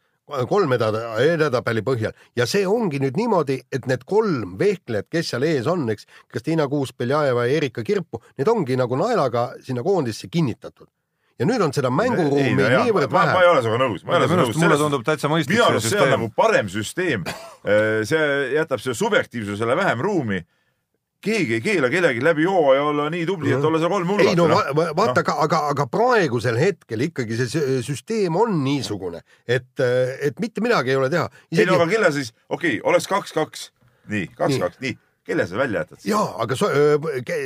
[0.49, 5.45] kolm ededa- edetabeli põhjal ja see ongi nüüd niimoodi, et need kolm vehklejat, kes seal
[5.47, 10.27] ees on, eks, Kristiina Kuus, Beljajeva ja Erika Kirpu, need ongi nagu naelaga sinna koondisse
[10.31, 10.87] kinnitatud.
[11.39, 13.49] ja nüüd on seda mänguruumi niivõrd ma, ma vähe ei.
[13.49, 14.81] ole sinuga nõus, ma ei ole sinuga arust mulle nõus.
[14.83, 16.33] tundub täitsa mõistlik minu see arust see on süsteem nagu.
[16.37, 17.23] parem süsteem.
[18.11, 20.43] see jätab selle subjektiivsusele vähem ruumi.
[21.21, 24.47] Keegi ei keela kellelgi läbi hooaja olla nii tubli, et olla seal kolm ei no
[24.47, 24.71] hulgat.
[24.71, 29.69] va- va- vaata, aga, aga, aga praegusel hetkel ikkagi see sü- süsteem on niisugune, et,
[30.21, 31.29] et mitte midagi ei ole teha.
[31.53, 33.69] ei no aga kelle siis, okei okay,, oleks kaks-kaks,
[34.11, 34.97] nii, kaks-kaks, nii,
[35.27, 36.03] kelle sa välja jätad?
[36.09, 36.71] ja, aga so,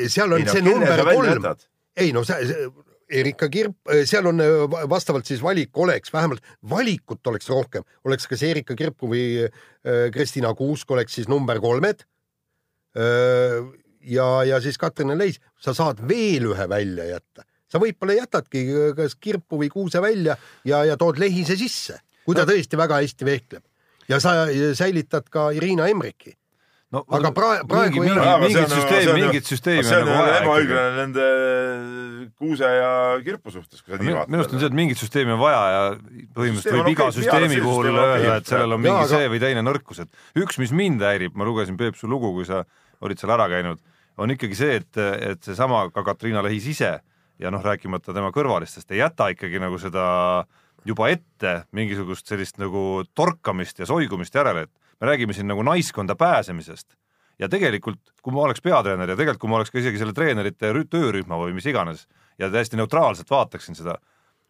[0.07, 1.53] seal on ei no see number kolm.
[1.97, 2.73] ei no see, see
[3.15, 3.75] Erika Kirp,
[4.09, 4.41] seal on
[4.89, 9.45] vastavalt siis valik oleks vähemalt valikut oleks rohkem, oleks kas Erika Kirpu või
[10.15, 12.01] Kristina Kuusk oleks siis number kolmed.
[12.95, 18.65] ja, ja siis Katrin Leis, sa saad veel ühe välja jätta, sa võib-olla jätadki
[18.97, 20.37] kas Kirpu või Kuuse välja
[20.67, 23.63] ja, ja tood Lehise sisse, kui ta tõesti väga hästi vehkleb.
[24.07, 24.45] Ja sa
[24.77, 26.35] säilitad ka Irina Emriki.
[26.93, 30.91] no aga pra- praegu mingi, mingi, mingit süsteemi, mingit süsteemi see on nagu vaja ebaõiglane
[30.99, 31.25] nende
[32.37, 32.91] Kuuse ja
[33.25, 34.29] Kirpu suhtes, kui sa nii vaatad.
[34.31, 35.81] minu arust on see, et mingit süsteemi on vaja ja
[36.37, 40.03] põhimõtteliselt võib iga süsteemi puhul öelda, et sellel on mingi aga- see või teine nõrkus,
[40.05, 42.61] et üks, mis mind häirib, ma lugesin Peep su lugu, kui sa
[43.01, 43.81] olid seal ära käinud,
[44.17, 46.93] on ikkagi see, et, et seesama ka Katriina Lehis ise
[47.39, 50.05] ja noh, rääkimata tema kõrvalistest, ei jäta ikkagi nagu seda
[50.85, 56.15] juba ette mingisugust sellist nagu torkamist ja soigumist järele, et me räägime siin nagu naiskonda
[56.15, 56.93] pääsemisest.
[57.39, 60.69] Ja tegelikult, kui ma oleks peatreener ja tegelikult, kui ma oleks ka isegi selle treenerite
[60.71, 62.05] rü- töörühma või mis iganes
[62.39, 63.97] ja täiesti neutraalselt vaataksin seda,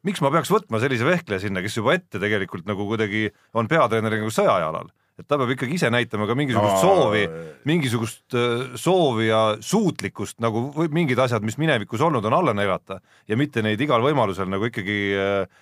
[0.05, 4.21] miks ma peaks võtma sellise vehkleja sinna, kes juba ette tegelikult nagu kuidagi on peatreeneri
[4.21, 7.23] nagu sõjajalal, et ta peab ikkagi ise näitama ka mingisugust No, soovi,
[7.69, 8.35] mingisugust
[8.81, 13.81] soovi ja suutlikkust nagu mingid asjad, mis minevikus olnud on, alla neelata ja mitte neid
[13.81, 14.97] igal võimalusel nagu ikkagi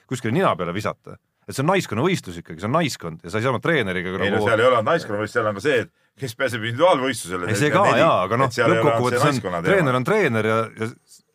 [0.10, 1.20] kuskile nina peale visata.
[1.44, 4.32] et see on naiskonnavõistlus ikkagi, see on naiskond ja sa ei saa oma treeneriga ei
[4.32, 5.92] no nagu seal ei ole naiskonnavõistlus, seal on ka see, et
[6.24, 7.50] kes pääseb individuaalvõistlusele.
[7.52, 10.90] ei see ka jaa, aga noh, lõppkokkuvõttes on treener on treener ja, ja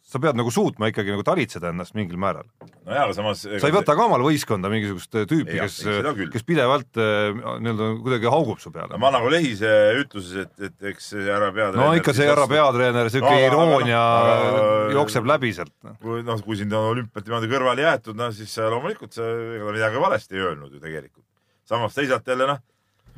[0.08, 2.46] sa pead nagu suutma ikkagi nagu talitseda ennast mingil määral.
[2.86, 3.42] no jaa, aga samas.
[3.44, 7.88] sa ei võta ka omale võistkonda mingisugust äh, tüüpi, kes küll., kes pidevalt äh, nii-öelda
[8.06, 8.96] kuidagi haugub su peale.
[9.02, 9.68] ma nagu Lehise
[10.00, 11.82] ütluses, et, et eks see härra peatreener.
[11.82, 15.74] no ikka see härra peatreener, siuke No, aga- iroonia aga- aga- jookseb läbi sealt.
[16.00, 19.76] kui noh, kui sind on olümpiat niimoodi kõrvale jäetud, no siis loomulikult sa ega ta
[19.76, 21.24] midagi valesti ei öelnud ju tegelikult.
[21.68, 22.64] samas teisalt jälle noh,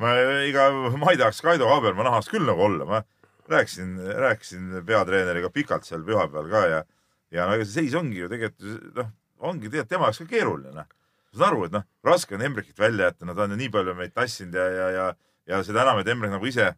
[0.03, 0.17] ma
[0.49, 0.67] iga,
[0.99, 3.03] ma ei tahaks Kaido Kaaberma nahas küll nagu olla, ma
[3.51, 6.85] rääkisin, rääkisin peatreeneriga pikalt seal pühapäeval ka ja
[7.31, 10.75] ja no ega see seis ongi ju tegelikult noh, ongi tegelikult tema jaoks ka keeruline
[10.75, 10.87] noh.
[10.87, 13.75] ma saan aru, et noh, raske on Embrikit välja jätta, no ta on ju nii
[13.75, 15.11] palju meid tassinud ja, ja, ja
[15.51, 16.73] ja seda enam, et Embrik nagu ise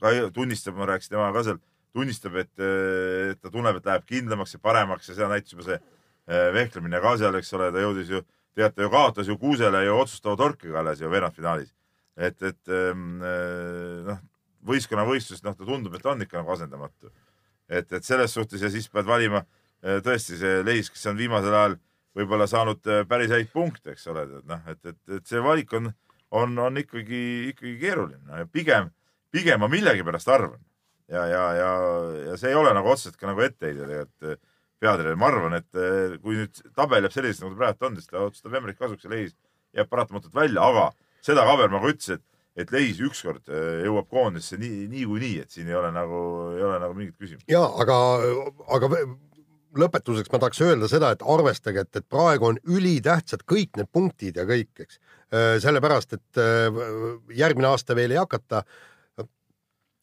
[0.00, 1.60] ka tunnistab, ma rääkisin temaga ka seal,
[1.96, 2.52] tunnistab, et,
[3.40, 7.14] ta tunneb, et läheb kindlamaks ja paremaks ja seda näitas juba see eh, vehklemine ka
[7.20, 8.22] seal, eks ole, ta jõudis ju,
[8.56, 11.72] teate ju kaotas ju Kuusele ju otsustava torkiga alles ju veerandfinaalis.
[12.16, 14.20] et, et ehm, eh, noh,
[14.66, 17.12] võistkonnavõistlus, noh, ta tundub, et ta on ikka nagu asendamatu.
[17.68, 19.42] et, et selles suhtes ja siis pead valima
[19.82, 21.78] eh, tõesti see Leis, kes on viimasel ajal
[22.16, 25.72] võib-olla saanud eh, päris häid punkte, eks ole, et noh, et, et, et see valik
[25.78, 25.90] on,
[26.30, 28.46] on, on ikkagi, ikkagi keeruline.
[28.52, 28.92] Pigem,
[29.34, 30.62] pigem ma millegipärast arvan.
[31.10, 31.72] Ja, ja, ja,
[32.30, 34.40] ja see ei ole nagu otseselt ka nagu etteheide tegelikult eh,
[34.82, 35.82] peatreener, ma arvan, et
[36.20, 39.12] kui nüüd tabel jääb selliseks, nagu ta praegu on, siis ta otsustab Emmerich kasuks ja
[39.12, 39.36] Leis
[39.76, 40.90] jääb paratamatult välja, aga
[41.24, 42.24] seda Kabermaa ütles, et,
[42.56, 46.22] et Leis ükskord eh, jõuab koondisse nii, niikuinii, et siin ei ole nagu,
[46.56, 47.46] ei ole nagu mingit küsimust.
[47.50, 47.98] ja aga,
[48.78, 48.90] aga
[49.76, 54.40] lõpetuseks ma tahaks öelda seda, et arvestage, et, et praegu on ülitähtsad kõik need punktid
[54.40, 55.00] ja kõik, eks.
[55.62, 56.82] sellepärast, et äh,
[57.36, 58.84] järgmine aasta veel ei hakata äh,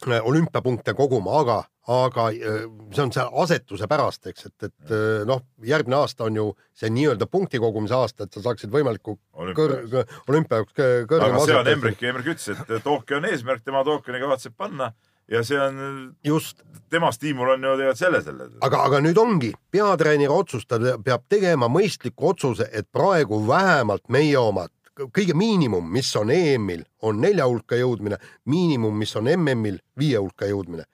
[0.07, 5.43] olümpiapunkte koguma, aga, aga äh, see on see asetuse pärast, eks, et, et äh, noh,
[5.63, 9.79] järgmine aasta on ju see nii-öelda punkti kogumise aasta, et sa saaksid võimaliku kõr-,
[10.27, 13.83] olümpia jaoks kõ- kõrgema aga see on Emmerich, Emmerich ütles, et Tokyo on eesmärk, tema
[13.87, 14.93] Tokyoni kavatseb panna
[15.31, 16.61] ja see on, just.
[16.89, 18.49] tema stiimul on ju tegelikult selles jälle.
[18.61, 24.71] aga, aga nüüd ongi, peatreener otsustab, peab tegema mõistliku otsuse, et praegu vähemalt meie omad
[24.93, 28.19] kõige miinimum, mis on EM-il, on nelja hulka jõudmine,
[28.49, 30.85] miinimum, mis on MM-il, viie hulka jõudmine.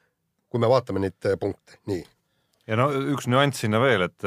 [0.49, 2.01] kui me vaatame neid äh, punkte, nii.
[2.67, 4.25] ja no üks nüanss sinna veel, et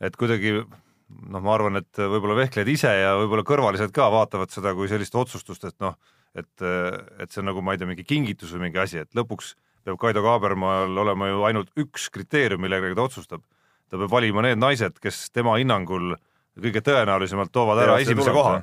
[0.00, 4.72] et kuidagi noh, ma arvan, et võib-olla vehklejad ise ja võib-olla kõrvalised ka vaatavad seda
[4.78, 5.96] kui sellist otsustust, et noh,
[6.38, 9.54] et, et see on nagu ma ei tea, mingi kingitus või mingi asi, et lõpuks
[9.84, 13.42] peab Kaido Kaabermaal olema ju ainult üks kriteerium, millega ta otsustab.
[13.90, 16.14] ta peab valima need naised, kes tema hinnangul
[16.62, 18.60] kõige tõenäolisemalt toovad ära esimese koha.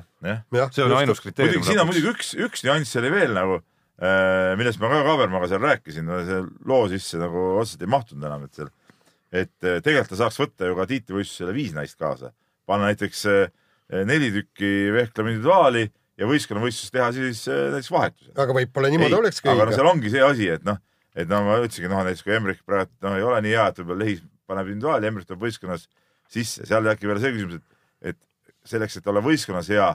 [0.72, 1.60] see on ainus kriteerium.
[1.60, 3.60] muidugi siin on muidugi üks, üks nüanss oli veel nagu,
[4.58, 8.58] millest ma ka Kaabermaga seal rääkisin, see loo sisse nagu otseselt ei mahtunud enam, et
[8.58, 8.72] seal,
[9.32, 12.32] et eh, tegelikult ta saaks võtta ju ka tiitlivõistlusele viis naist kaasa,
[12.68, 13.48] panna näiteks eh,
[14.08, 15.86] neli tükki vehklema individuaali
[16.18, 18.34] ja võistkonnavõistlust teha siis näiteks vahetuse.
[18.36, 20.80] aga võib-olla niimoodi olekski aga no seal ongi see asi, et noh,
[21.14, 23.80] et no ma ütlesingi, noh näiteks kui Emmerich praegu noh, ei ole nii hea, et
[23.82, 25.88] võib-olla Lehis paneb individuaali, Emmerich tuleb võistkonnas
[26.32, 27.77] sisse, seal äkki veel see küsimus, et
[28.64, 29.88] selleks, et olla võistkonnas hea,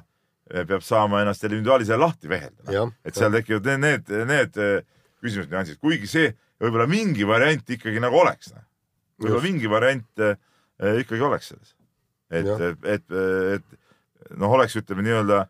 [0.68, 2.66] peab saama ennast selle individuaali seal lahti vehelda
[3.06, 4.82] et seal tekivad need, need, need eh,
[5.24, 8.52] küsimused, nüansid, kuigi see võib-olla mingi variant ikkagi nagu oleks.
[9.18, 9.48] võib-olla Just.
[9.48, 10.36] mingi variant eh,
[11.04, 11.76] ikkagi oleks selles.
[12.30, 13.18] et et, et,
[13.58, 15.46] et noh, oleks ütleme nii-öelda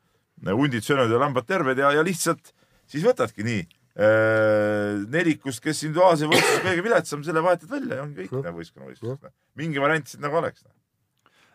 [0.52, 2.54] hundid söönud ja lambad terved ja, ja lihtsalt
[2.90, 8.24] siis võtadki nii äh, nelikust, kes individuaalse võistluse kõige viletsam, selle vahetad välja ja ongi
[8.24, 8.46] kõik Noh.
[8.46, 8.56] no.
[8.60, 9.34] võistkonnavõistlus.
[9.60, 10.66] mingi variant siis nagu oleks.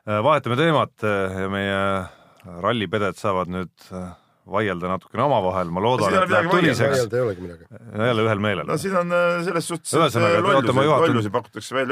[0.08, 1.80] Äh, vahetame teemat äh, ja meie
[2.64, 4.06] rallipeded saavad nüüd äh,
[4.48, 7.02] vaielda natukene omavahel, ma loodan, et läheb tuliseks.
[7.12, 8.78] jälle ühel meelel no.
[8.80, 9.12] siin on
[9.44, 11.18] selles suhtes, Ühesõnaga, oota, ma juhatan-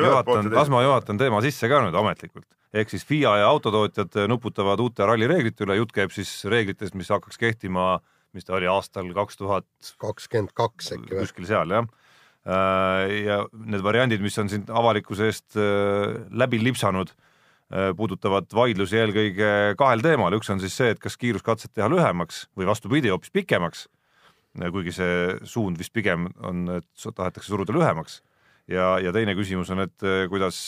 [0.00, 2.46] juhatan, las ma juhatan teema sisse ka nüüd ametlikult.
[2.72, 7.36] ehk siis FIA ja autotootjad nuputavad uute rallireeglite üle, jutt käib siis reeglitest, mis hakkaks
[7.36, 7.98] kehtima,
[8.32, 11.26] mis ta oli aastal kaks tuhat kakskümmend kaks äkki või?
[11.26, 11.92] kuskil seal jah.
[13.28, 15.60] ja need variandid, mis on siin avalikkuse eest
[16.32, 17.12] läbi lipsanud,
[17.98, 19.48] puudutavad vaidlusi eelkõige
[19.78, 23.88] kahel teemal, üks on siis see, et kas kiiruskatset teha lühemaks või vastupidi, hoopis pikemaks.
[24.72, 28.20] kuigi see suund vist pigem on, et tahetakse suruda lühemaks
[28.70, 30.58] ja, ja teine küsimus on, et äh, kuidas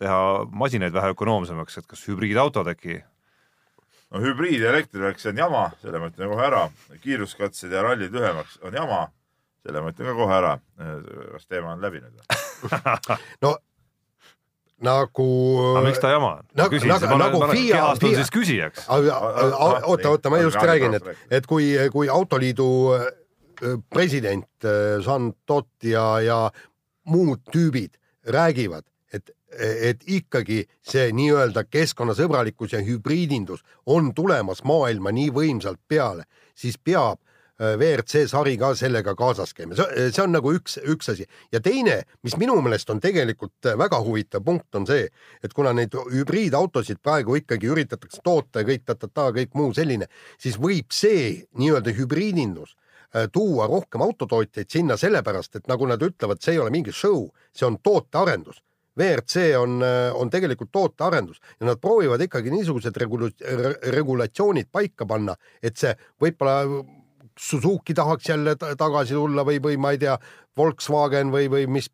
[0.00, 3.00] teha masinaid vähe ökonoomsemaks, et kas hübriidautod äkki
[4.10, 6.64] no hübriid ja elektrivärk, see on jama, selle ma ütlen kohe ära.
[7.04, 9.06] kiiruskatsed ja rallid lühemaks on jama,
[9.64, 10.58] selle ma ütlen ka kohe ära.
[11.34, 12.22] kas teema on läbi nüüd?
[13.44, 13.56] no
[14.84, 15.28] nagu.
[15.74, 18.84] aga miks ta jama on Nagu- küsin, nagu- nagu FIA astun FIA siis küsijaks.
[18.88, 23.06] oota, oota, ma just räägin, räägi, et et kui, kui Autoliidu äh,
[23.90, 26.50] president äh, Jean Todt ja, ja
[27.04, 27.96] muud tüübid
[28.28, 36.24] räägivad, et, et ikkagi see nii-öelda keskkonnasõbralikkus ja hübriidindus on tulemas maailma nii võimsalt peale,
[36.54, 37.27] siis peab äh,
[37.58, 42.00] WRC sari ka sellega kaasas käima, see see on nagu üks, üks asi ja teine,
[42.22, 45.08] mis minu meelest on tegelikult äh, väga huvitav punkt, on see,
[45.42, 50.06] et kuna neid hübriidautosid praegu ikkagi üritatakse toota ja kõik ta-ta-ta, kõik muu selline,
[50.38, 56.38] siis võib see nii-öelda hübriidindus äh, tuua rohkem autotootjaid sinna sellepärast, et nagu nad ütlevad,
[56.44, 58.62] see ei ole mingi show, see on tootearendus.
[58.98, 59.76] WRC on,
[60.18, 63.30] on tegelikult tootearendus ja nad proovivad ikkagi niisugused regula-,
[63.94, 66.64] regulatsioonid paika panna, et see võib-olla
[67.38, 70.18] Suzuki tahaks jälle ta- tagasi tulla või, või ma ei tea,
[70.58, 71.90] Volkswagen või, või mis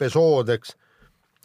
[0.00, 0.74] Peugeot, eks.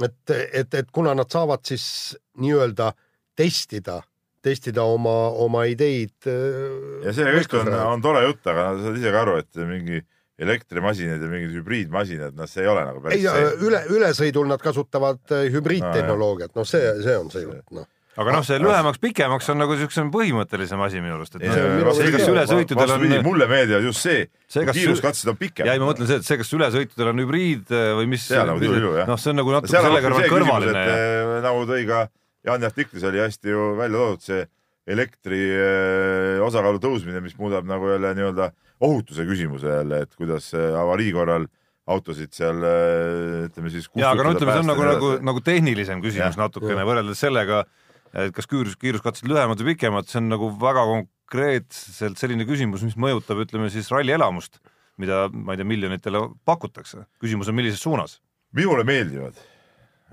[0.04, 2.94] et, et, et kuna nad saavad siis nii-öelda
[3.36, 4.00] testida,
[4.42, 6.16] testida oma, oma ideid.
[6.26, 10.02] ja see kõik on, on tore jutt, aga sa saad ise ka aru, et mingi
[10.40, 13.52] elektrimasinad ja mingid hübriidmasinad, noh, see ei ole nagu päris ei, see.
[13.68, 17.88] üle, ülesõidul nad kasutavad äh, hübriidtehnoloogiat, noh, see, see on see jutt, noh.
[18.16, 22.30] Aga noh, see lühemaks-pikemaks on nagu siukene põhimõttelisem asi minu arust, et noh, see, kas
[22.32, 25.68] ülesõitudel on, mulle meeldivad just see, See, kiiruskatsed on pikemad.
[25.68, 28.60] ja ei, ma mõtlen see, et see, kas ülesõitudel on hübriid äh, või mis, nagu
[28.62, 32.06] noh, see on nagu natuke selle kõrval kõrvaline et ja eh, nagu tõi ka
[32.46, 34.42] Jaani artiklis oli hästi ju välja toodud see
[34.96, 38.52] elektri eh, osakaalu tõusmine, mis muudab nagu jälle nii-öelda
[38.86, 41.50] ohutuse küsimuse jälle, et kuidas avarii korral
[41.90, 42.64] autosid seal
[43.46, 43.90] ütleme siis.
[43.94, 46.46] jaa, aga no ütleme, see on nagu, nagu, nagu tehnilisem küsimus Jah.
[46.48, 47.66] natukene võrreldes sellega,
[48.16, 52.98] et kas kiirus, kiiruskatsed lühemad või pikemad, see on nagu väga konkreetselt selline küsimus, mis
[53.00, 54.62] mõjutab, ütleme siis rallielamust,
[55.02, 57.06] mida ma ei tea, miljonitele pakutakse.
[57.22, 58.22] küsimus on, millises suunas.
[58.56, 59.36] minule meeldivad,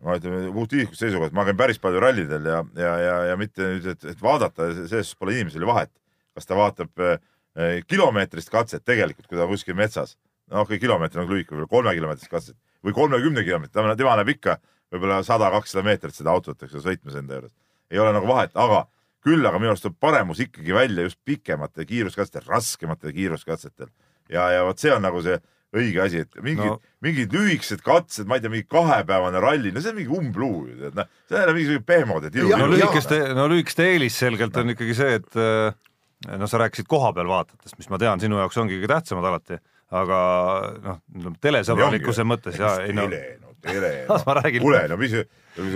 [0.03, 3.63] ma ütlen puht isiklikust seisukohast, ma käin päris palju rallidel ja, ja, ja, ja mitte
[3.63, 5.93] nüüd, et, et vaadata, selles pole inimesel ju vahet,
[6.35, 10.17] kas ta vaatab eh, kilomeetrist katset tegelikult, kui ta kuskil metsas,
[10.51, 14.59] noh, okei, kilomeeter on lühike, võib-olla kolmekilomeetrist katset või kolmekümne kilomeetrit, tema, näeb ikka
[14.93, 17.55] võib-olla sada, kakssada meetrit seda autot, eks ole, sõitmas enda juures.
[17.93, 18.87] Ei ole nagu vahet, aga
[19.23, 23.91] küll aga minu arust tuleb paremus ikkagi välja just pikemate kiiruskatsetel, raskematel kiiruskatsetel
[24.33, 25.37] ja, ja vot see on nagu see
[25.73, 26.75] õige asi, et mingid No.
[26.75, 30.67] no., mingid lühikesed katsed, ma ei tea, mingi kahepäevane ralli, no see on mingi umbluu
[30.69, 32.75] ju, tead noh, see on jälle mingisugune pehmod, et Ja- no ilu.
[32.77, 37.79] lühikeste, no lühikeste eelis selgelt on ikkagi see, et äh, no sa rääkisid kohapeal vaatajatest,
[37.81, 39.57] mis ma tean, sinu jaoks ongi kõige tähtsamad alati,
[40.03, 40.19] aga
[40.83, 41.01] noh,
[41.41, 43.07] telesõbralikkuse mõttes ja ei no
[43.63, 44.63] tele, no ma räägin.
[44.65, 45.13] kuule, no mis,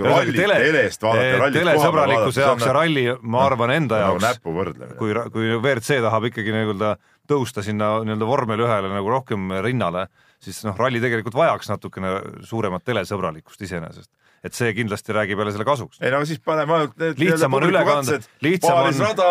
[0.03, 4.53] rallit tele- telest vaadata, rallit telesõbralikkuse jaoks ja ralli, ma arvan enda nagu jaoks, näpu
[4.57, 4.97] võrdlemine.
[4.99, 6.93] kui, kui WRC tahab ikkagi nii-öelda
[7.27, 10.07] tõusta sinna nii-öelda vormel ühele nagu rohkem rinnale,
[10.43, 12.13] siis noh, ralli tegelikult vajaks natukene
[12.47, 14.09] suuremat telesõbralikkust iseenesest.
[14.45, 15.97] et see kindlasti räägib jälle selle kasuks.
[16.01, 19.29] ei no siis paneme ainult need Lihtsam on üle kanda- lihtsam on- rada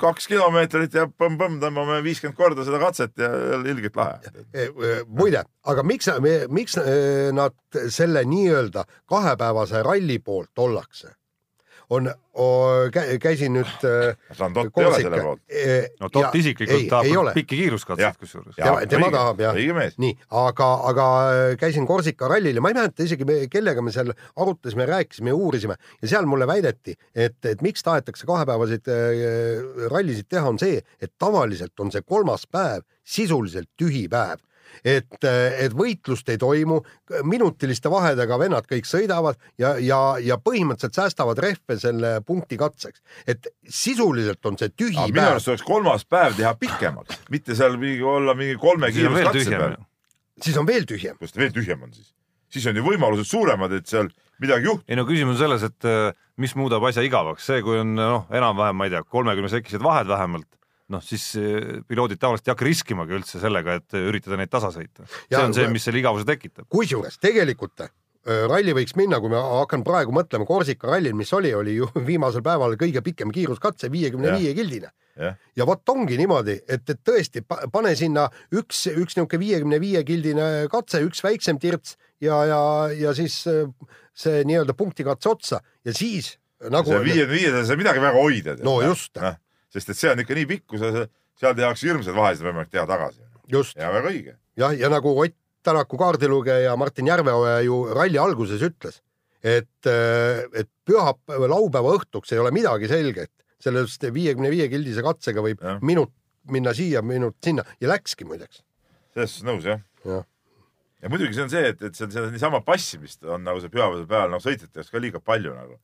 [0.00, 3.30] kaks kilomeetrit ja põmm-põmm tõmbame viiskümmend korda seda katset ja
[3.62, 4.32] ilgelt lahe.
[4.52, 4.68] E,
[5.06, 6.10] muide, aga miks,
[6.50, 7.54] miks eh, nad
[7.94, 11.14] selle nii-öelda kahepäevase ralli poolt ollakse?
[11.94, 12.10] on,
[13.22, 15.42] käisin nüüd eh, Randot ei ole selle poolt.
[16.00, 17.64] no Tott isiklikult tahab pikki Jah.
[17.64, 18.56] kiiruskatseid kusjuures.
[18.58, 19.58] Tema- tema tahab, jah.
[19.58, 19.98] õige mees.
[20.02, 21.08] nii, aga, aga
[21.60, 25.78] käisin Korsika rallil ja ma ei mäleta isegi, kellega me seal arutasime, rääkisime ja uurisime
[26.02, 31.14] ja seal mulle väideti, et, et miks tahetakse kahepäevaseid äh, rallisid teha, on see, et
[31.18, 34.42] tavaliselt on see kolmas päev sisuliselt tühi päev
[34.84, 36.80] et, et võitlust ei toimu,
[37.28, 43.48] minutiliste vahedega vennad kõik sõidavad ja, ja, ja põhimõtteliselt säästavad rehve selle punkti katseks, et
[43.68, 47.78] sisuliselt on see tühi aga minu päev arust oleks kolmas päev teha pikemaks, mitte seal
[47.80, 49.78] mingi olla mingi kolme kiiruskatse peal..
[50.42, 51.18] siis on veel tühjem.
[51.20, 52.12] kus ta veel tühjem on siis?
[52.54, 54.10] siis on ju võimalused suuremad, et seal
[54.42, 54.88] midagi juhtub.
[54.88, 56.10] ei no küsimus on selles, et äh,
[56.40, 60.10] mis muudab asja igavaks, see, kui on noh, enam-vähem, ma ei tea, kolmekümne sekised vahed
[60.10, 60.48] vähemalt,
[60.92, 64.68] noh siis äh, piloodid tavaliselt ei hakka riskimagi üldse sellega, et äh, üritada neid tasa
[64.74, 65.06] sõita.
[65.08, 66.66] see Ja- on see, mis selle igavuse tekitab.
[66.68, 67.88] kusjuures tegelikult äh,
[68.50, 72.42] ralli võiks minna, kui ma hakkan praegu mõtlema Korsika rallil, mis oli, oli ju viimasel
[72.44, 74.90] päeval kõige pikem kiiruskatse, viiekümne viie kildine.
[75.16, 79.80] jah, ja vot ongi niimoodi, et, et tõesti pa- pane sinna üks, üks niisugune viiekümne
[79.80, 82.60] viie kildine katse, üks väiksem tirts ja, ja,
[82.92, 83.40] ja siis
[84.14, 86.34] see nii-öelda punktikatse otsa ja siis
[86.70, 88.56] nagu viiekümne viies ei saa midagi väga hoida.
[88.64, 89.16] No just.
[89.74, 91.06] Sest et see on ikka nii pikk, kui sa,
[91.40, 93.24] seal tehakse hirmsaid vahesid võimalik teha tagasi.
[93.76, 94.36] ja väga õige.
[94.60, 98.98] jah, ja nagu Ott Tänaku kaardilugeja Martin Järveoja ju ralli alguses ütles,
[99.40, 103.32] et, et pühapäeva, laupäeva õhtuks ei ole midagi selget,
[103.64, 105.80] sellest viiekümne viie kildise katsega võib Jah.
[105.80, 106.12] minut
[106.52, 108.60] minna siia, minut sinna ja läkski muideks.
[109.14, 109.80] selles suhtes nõus jah.
[110.04, 110.26] jah,
[111.00, 113.72] ja muidugi see on see, et, et see on seda niisama passimist on nagu see
[113.72, 115.78] pühapäevasel päeval nagu sõitjate jaoks ka liiga palju nagu.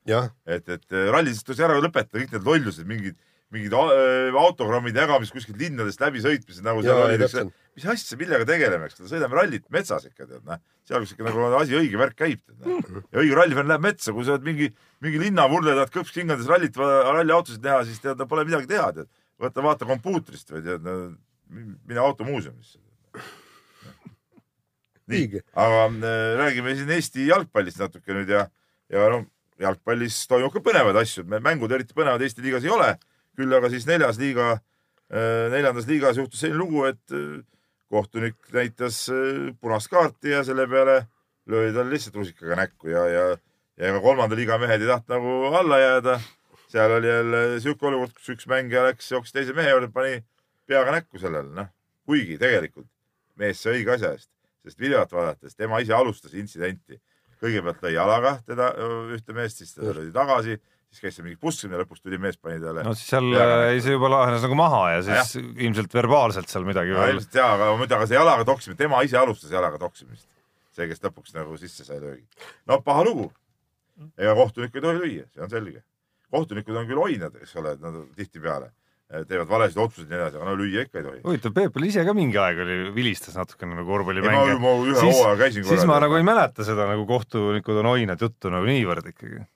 [0.45, 3.16] et, et rallisid tuleks ära lõpetada kõik need lollused, mingid,
[3.51, 7.18] mingid a- autogrammide jagamist kuskilt linnadest läbisõitmised nagu seal oli
[7.76, 10.61] mis asja, millega tegeleme, eks, sõidame rallit metsas ikka tead, noh.
[10.88, 12.84] seal, kus ikka nagu asi õige värk käib, noh.
[13.09, 14.70] ja õige rallifänn läheb metsa, kui sa oled mingi,
[15.05, 19.11] mingi linnavurle, tahad kõpskingades rallit, ralliautosid näha, siis tead, pole midagi teha, tead.
[19.40, 20.88] võta, vaata kompuutrist või tead,
[21.51, 22.78] mine automuuseumisse.
[25.11, 28.44] nii Õige., aga äh, räägime siin Eesti jalgpallist natuke nüüd ja,
[28.92, 29.24] ja noh,
[29.61, 32.92] jalgpallis toimub ka põnevaid asju, mängud eriti põnevad Eesti liigas ei ole,
[33.39, 34.59] küll aga siis neljas liiga,
[35.11, 37.41] neljandas liigas juhtus selline lugu, et äh,
[37.91, 41.03] kohtunik näitas äh, punast kaarti ja selle peale
[41.51, 43.24] löödi talle lihtsalt rusikaga näkku ja, ja,
[43.76, 46.20] ja ega kolmanda liiga mehed ei tahtnud nagu alla jääda.
[46.70, 50.20] seal oli jälle sihuke olukord, kus üks mängija läks, jooksis teise mehe juurde, pani
[50.70, 51.66] peaga näkku sellele, noh.
[52.07, 52.87] kuigi tegelikult
[53.35, 54.31] mees sai õige asja eest,
[54.62, 57.01] sest videot vaadates tema ise alustas intsidenti.
[57.41, 58.70] kõigepealt lõi jalaga teda
[59.16, 60.61] ühte meest, siis teda löödi tagasi,
[60.91, 63.76] siis käis seal mingi pussimine, lõpuks tuli mees, pani talle no siis seal Peaga äh,
[63.84, 67.68] see juba lahenes nagu maha ja siis ilmselt verbaalselt seal midagi no ilmselt jaa, aga
[67.78, 70.26] muidu, aga see jalaga toksimine, tema ise alustas jalaga toksimist.
[70.74, 72.26] see, kes lõpuks nagu sisse sai löögi.
[72.66, 73.28] no paha lugu.
[74.18, 75.82] ega kohtunik ei tohi lüüa, see on selge.
[76.34, 78.70] kohtunikud on küll oinad, eks ole, nad tihtipeale
[79.11, 81.22] eh, teevad valesid otsuseid ja nii edasi, aga no lüüa ikka ei tohi.
[81.28, 84.59] huvitav, Peep oli ise ka mingi aeg oli, vilistas natukene nagu korvpallimänge.
[84.99, 89.47] Siis- siis ma nagu ei mäleta seda nagu kohtunikud on oinad juttu nagu niivõrd ikkagi.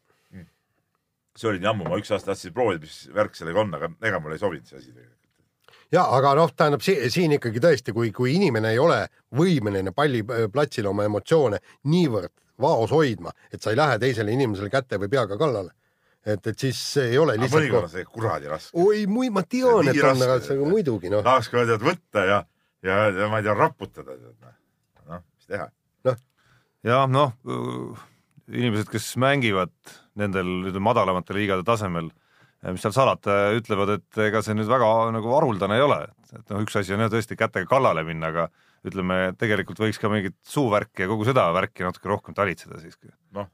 [1.38, 4.20] See oli nii ammu, ma üks aasta tahtsin proovida, mis värk sellega on, aga ega
[4.22, 5.70] mulle ei sobinud see asi tegelikult.
[5.92, 9.00] ja aga noh, tähendab si siin ikkagi tõesti, kui, kui inimene ei ole
[9.34, 11.60] võimeline palliplatsil oma emotsioone
[11.90, 15.74] niivõrd vaos hoidma, et sa ei lähe teisele inimesele käte või peaga kallale.
[16.24, 18.78] et, et siis ei ole lihtsalt mõnikord on see kuradi raske.
[18.78, 20.52] oi, mui-, ma tean, et on, aga raske.
[20.52, 22.38] see muidugi noh, tahaks ka tead võtta ja,
[22.86, 24.16] ja, ja ma ei tea, raputada.
[25.10, 25.68] noh, mis teha.
[26.86, 27.34] jah, noh,
[28.46, 29.74] inimesed, kes mängivad
[30.20, 32.10] nendel nüüd madalamatel liigade tasemel,
[32.64, 35.98] mis seal salata, ütlevad, et ega see nüüd väga nagu haruldane ei ole,
[36.32, 38.46] et noh, üks asi on jah tõesti kätega kallale minna, aga
[38.84, 43.10] ütleme, tegelikult võiks ka mingit suuvärki ja kogu seda värki natuke rohkem talitseda siiski.
[43.36, 43.48] noh,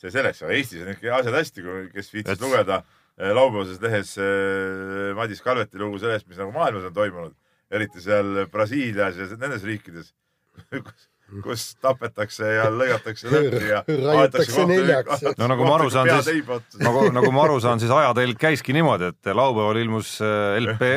[0.00, 2.82] see selleks, Eestis on ikka asjad hästi, kui, kes viitsis Et- lugeda
[3.18, 7.34] eh, laupäevases lehes eh, Madis Kalveti lugu sellest, mis nagu maailmas on toimunud.
[7.74, 10.12] eriti seal Brasiilias ja nendes riikides,
[10.86, 11.08] kus,
[11.42, 15.22] kus tapetakse ja lõigatakse lõhki ja Raiutakse neljaks.
[15.40, 19.10] No nagu ma aru saan, siis- nagu, nagu ma aru saan, siis ajatelg käiski niimoodi,
[19.14, 20.90] et laupäeval ilmus äh, LP,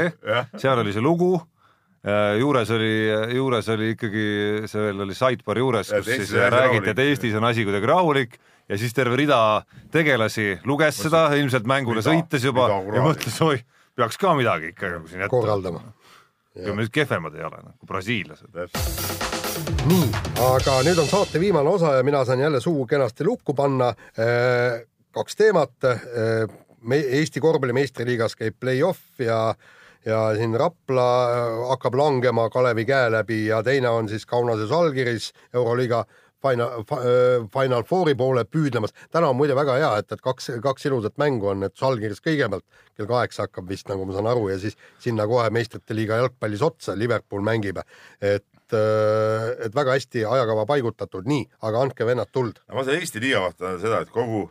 [0.62, 1.32] seal oli see lugu,
[2.40, 2.92] juures oli,
[3.36, 4.28] juures oli ikkagi,
[4.70, 7.00] see veel oli sidebar juures, kus siis räägiti, et.
[7.08, 8.38] Eestis on asi kuidagi rahulik
[8.70, 9.40] ja siis terve rida
[9.92, 12.12] tegelasi luges seda ilmselt mängule Mida?
[12.14, 13.60] sõites juba Mida ja mõtles, oi,
[13.98, 15.34] peaks ka midagi ikka nagu siin jätta.
[15.34, 15.82] korraldama.
[16.56, 19.37] ega me nüüd kehvemad ei ole kui brasiillased.
[19.88, 20.08] nii,
[20.44, 23.94] aga nüüd on saate viimane osa ja mina saan jälle suu kenasti lukku panna.
[25.12, 25.72] kaks teemat.
[26.82, 29.56] me Eesti korvpalli meistriliigas käib play-off ja,
[30.06, 31.08] ja siin Rapla
[31.70, 36.06] hakkab langema Kalevi käe läbi ja teine on siis Kaunases allkirjas Euroliiga
[36.42, 36.84] Final,
[37.54, 38.94] Final Fouri poole püüdlemas.
[39.12, 42.66] täna on muide väga hea, et, et kaks, kaks ilusat mängu on, et Žalgiris kõigepealt
[42.96, 46.62] kell kaheksa hakkab vist, nagu ma saan aru, ja siis sinna kohe meistrite liiga jalgpallis
[46.62, 47.82] otsa Liverpool mängib.
[48.22, 48.46] et,
[48.76, 52.62] et väga hästi ajakava paigutatud, nii, aga andke vennad tuld.
[52.74, 54.48] ma saan Eesti liiga kohta seda, et kogu,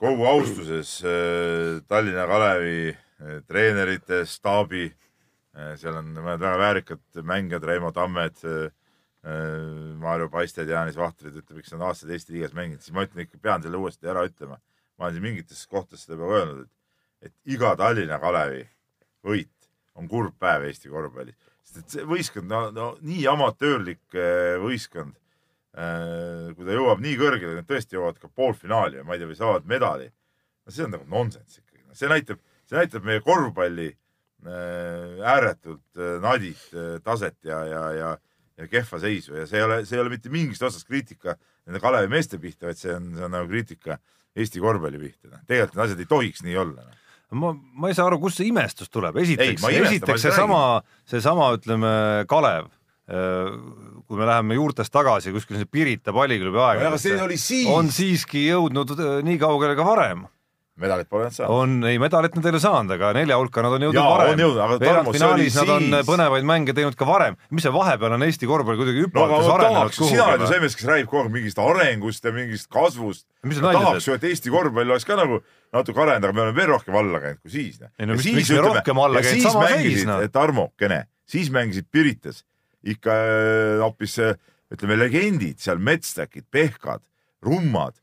[0.00, 7.66] kogu austuses äh, Tallinna Kalevi äh, treenerite, staabi äh,, seal on mõned väga väärikad mängijad,
[7.68, 8.70] Reimo Tammed äh,,
[9.98, 13.40] Maarjo Paisted, Jaanis Vahtrid, ütleme, kes on aastaid Eesti liigas mänginud, siis ma ütlen ikka,
[13.42, 14.60] pean selle uuesti ära ütlema.
[14.98, 18.64] ma olen siin mingites kohtades seda juba öelnud, et, et iga Tallinna Kalevi
[19.26, 19.68] võit
[19.98, 21.36] on kurb päev Eesti korvpallis,
[21.68, 25.16] sest et see võistkond, no, no nii amatöörlik äh, võistkond
[25.78, 29.28] Äh, kui ta jõuab nii kõrgele, nad tõesti jõuavad ka poolfinaali ja ma ei tea,
[29.30, 30.08] või saavad medali.
[30.64, 36.64] no see on nagu nonsenss ikkagi, see näitab, see näitab meie korvpalli äh, ääretult nadit
[37.04, 38.10] taset ja, ja, ja,
[38.58, 41.36] ja kehva seisu ja see ei ole, see ei ole mitte mingist otsast kriitika
[41.68, 44.00] nende Kalevi meeste pihta, vaid see on, see on nagu kriitika
[44.38, 45.44] Eesti korvpalli pihta.
[45.46, 46.88] tegelikult need asjad ei tohiks nii olla.
[47.36, 50.62] ma, ma ei saa aru, kust see imestus tuleb, Ei, esiteks esiteks seesama,
[51.08, 51.90] seesama, ütleme,
[52.30, 52.70] Kalev,
[53.08, 59.38] kui me läheme juurtest tagasi kuskil Pirita palliklubi aegadesse, siis, on siiski jõudnud äh, nii
[59.40, 60.26] kaugele ka varem.
[60.78, 61.54] medalit pole nad saanud.
[61.56, 64.82] on, ei medalit nad ei ole saanud, aga nelja hulka nad on jõudnud Jaa, varem
[64.84, 67.36] veerandfinaalis nad on põnevaid mänge teinud ka varem.
[67.50, 70.44] mis see vahepeal on Eesti korvpall kuidagi no hüpates ma arenenud tahaks, sina oled ju
[70.44, 70.64] kuhugi see?
[70.64, 73.26] mees, kes räägib kogu aeg mingist arengust ja mingist kasvust.
[73.58, 75.40] tahaks ju, et Eesti korvpall oleks ka nagu
[75.72, 77.80] natuke arenenud, aga me oleme veel rohkem alla käinud kui siis.
[77.98, 80.22] Ei no mis- miks me rohkem alla käinud, sama seis, noh.
[80.32, 82.44] Tarmokene, siis mängisid Piritas
[82.88, 84.34] ikka äh, hoopis äh,
[84.72, 87.02] ütleme legendid seal, Metstakid, Pehkad,
[87.44, 87.96] Rummad,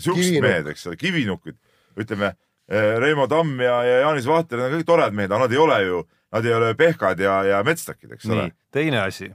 [0.00, 0.42] siuksed Kivinuk.
[0.44, 1.56] mehed, eks ole, Kivinukid,
[1.98, 5.54] ütleme äh, Reimo Tamm ja, ja Jaanis Vahter, need on kõik toredad mehed, aga nad
[5.56, 6.02] ei ole ju,
[6.36, 9.30] nad ei ole Pehkad ja, ja Metstakid, eks ole teine asi.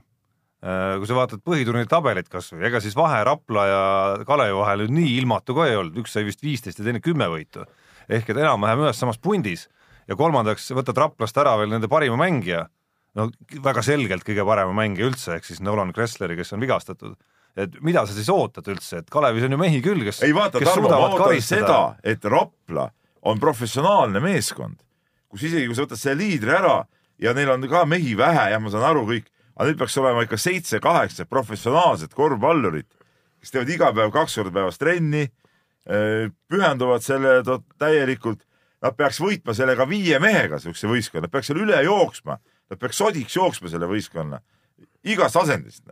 [0.62, 3.80] Kui sa vaatad põhiturniiri tabelit kasvõi, ega siis vahe Rapla ja
[4.26, 7.26] Kalevi vahel ju nii ilmatu ka ei olnud, üks sai vist viisteist ja teine kümme
[7.32, 7.66] võitu.
[8.08, 9.68] ehk et enam-vähem ühes samas pundis.
[10.10, 12.66] Ja kolmandaks võtad Raplast ära veel nende parima mängija,
[13.14, 13.28] no
[13.62, 17.16] väga selgelt kõige parema mängija üldse, ehk siis Nolan Kressleri, kes on vigastatud.
[17.56, 20.60] et mida sa siis ootad üldse, et Kalevis on ju mehi küll, kes, ei vaata,
[20.64, 22.86] Tarmo, ma ootan seda, et Rapla
[23.28, 24.78] on professionaalne meeskond,
[25.28, 26.78] kus isegi kui sa võtad selle liidri ära
[27.20, 30.24] ja neil on ka mehi vähe ja ma saan aru kõik, aga neil peaks olema
[30.26, 32.88] ikka seitse-kaheksa professionaalset korvpallurit,
[33.42, 35.26] kes teevad iga päev kaks korda päevas trenni,
[36.52, 37.40] pühenduvad selle
[37.80, 38.44] täielikult.
[38.82, 42.34] Nad peaks võitma sellega viie mehega, siukse võistkonna, peaks seal üle jooksma,
[42.70, 44.40] nad peaks sodiks jooksma selle võistkonna
[45.06, 45.84] igast asendist.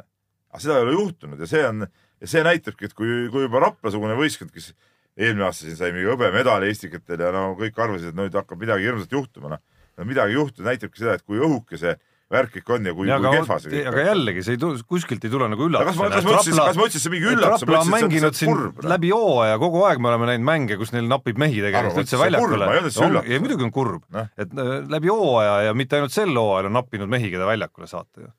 [0.50, 1.86] aga seda ei ole juhtunud ja see on,
[2.24, 4.72] see näitabki, et kui, kui juba Rapla-sugune võistkond, kes
[5.14, 8.88] eelmine aasta siin sai mingi hõbemedali Estikatel ja no kõik arvasid, et nüüd hakkab midagi
[8.88, 9.62] hirmsat juhtuma, noh.
[9.98, 11.94] no midagi ei juhtu, näitabki seda, et kui õhuke see
[12.30, 14.82] värk ikka on ja kui, kui aga, kehva see kõik aga jällegi, see ei tule,
[14.92, 16.10] kuskilt ei tule nagu üllatusena.
[16.14, 18.60] kas ma ütlesin, kas ma ütlesin, see mingi üllatus, on ma ütlesin, et see on
[18.60, 18.84] kurb.
[18.92, 22.22] läbi hooaja, kogu aeg me oleme näinud mänge, kus neil napib mehi tegelikult üldse on
[22.22, 23.46] väljakule ma ei öelnud, et see üllatus ei on.
[23.46, 27.10] muidugi on kurb Noh., et äh, läbi hooaja ja mitte ainult sel hooajal on nappinud
[27.10, 28.32] mehi, keda väljakule saata ju.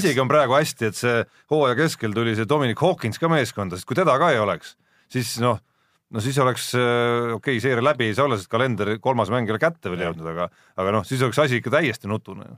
[0.00, 1.20] isegi on praegu hästi, et see
[1.52, 4.78] hooaja keskel tuli see Dominic Hawkins ka meeskonda, sest kui teda ka ei oleks,
[5.12, 5.60] siis noh,
[6.08, 9.44] no siis oleks äh, okei okay,, seeria läbi ei saa olla, sest kalender kolmas mäng
[9.44, 10.48] ei ole kätte veel jõudnud, aga
[10.80, 12.56] aga noh, siis oleks asi ikka täiesti nutune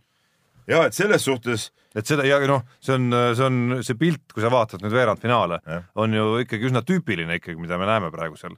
[0.71, 4.45] ja et selles suhtes et seda ja noh, see on, see on see pilt, kui
[4.45, 5.61] sa vaatad nüüd veerandfinaale
[6.03, 8.57] on ju ikkagi üsna tüüpiline ikkagi, mida me näeme praegu seal.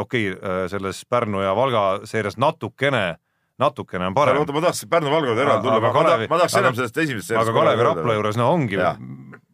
[0.00, 3.18] okei okay,, selles Pärnu ja Valga seerias natukene,
[3.60, 6.58] natukene on parem, oota, ma tahaks Pärnu-Valga juurde eraldi tulla, Aga ma Kalevi-, ma tahaks
[6.62, 8.96] enam sellest esimesest aga Kalevi Rapla juures no ongi Jah.,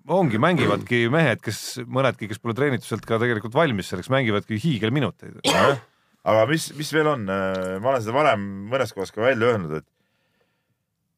[0.07, 5.41] ongi, mängivadki mehed, kes mõnedki, kes pole treenitud sealt ka tegelikult valmis selleks, mängivadki hiigelminuteid.
[6.27, 9.89] aga mis, mis veel on, ma olen seda varem mõnes kohas ka välja öelnud, et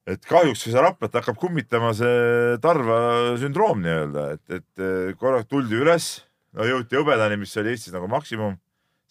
[0.08, 2.98] et kahjuks seda Raplat hakkab kummitama see Tarva
[3.40, 6.08] sündroom nii-öelda, et, et eh, korraks tuldi üles,
[6.56, 8.56] no jõuti hõbedani, mis oli Eestis nagu maksimum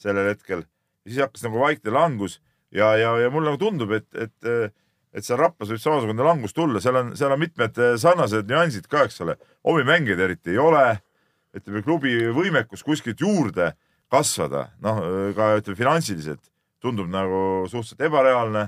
[0.02, 0.66] sellel hetkel,
[1.06, 2.39] siis hakkas nagu vaikne langus
[2.74, 4.74] ja, ja, ja mulle nagu tundub, et, et
[5.18, 8.89] et seal Raplas võib samasugune langus tulla, seal on, seal on mitmed eh, sarnased nüansid
[8.91, 9.38] ka, eks ole.
[9.66, 10.86] omi mängijaid eriti ei ole.
[11.58, 13.72] ütleme, klubi võimekus kuskilt juurde
[14.12, 15.00] kasvada, noh
[15.34, 16.43] ka ütleme finantsiliselt
[16.84, 18.68] tundub nagu suhteliselt ebareaalne.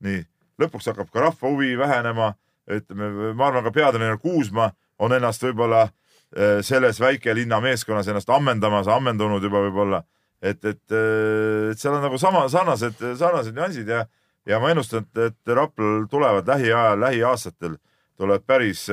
[0.00, 0.24] nii,
[0.60, 2.34] lõpuks hakkab ka rahva huvi vähenema,
[2.70, 8.90] ütleme, ma arvan, ka peatreener Kuusma on ennast võib-olla eh, selles väikelinna meeskonnas ennast ammendamas,
[8.90, 10.02] ammendunud juba võib-olla.
[10.40, 14.06] Et, et, et seal on nagu sama, sarnased, sarnased nüansid ja,
[14.48, 17.74] ja ma ennustan, et, et Raplal tulevad lähiajal, lähiaastatel
[18.20, 18.86] tulevad päris,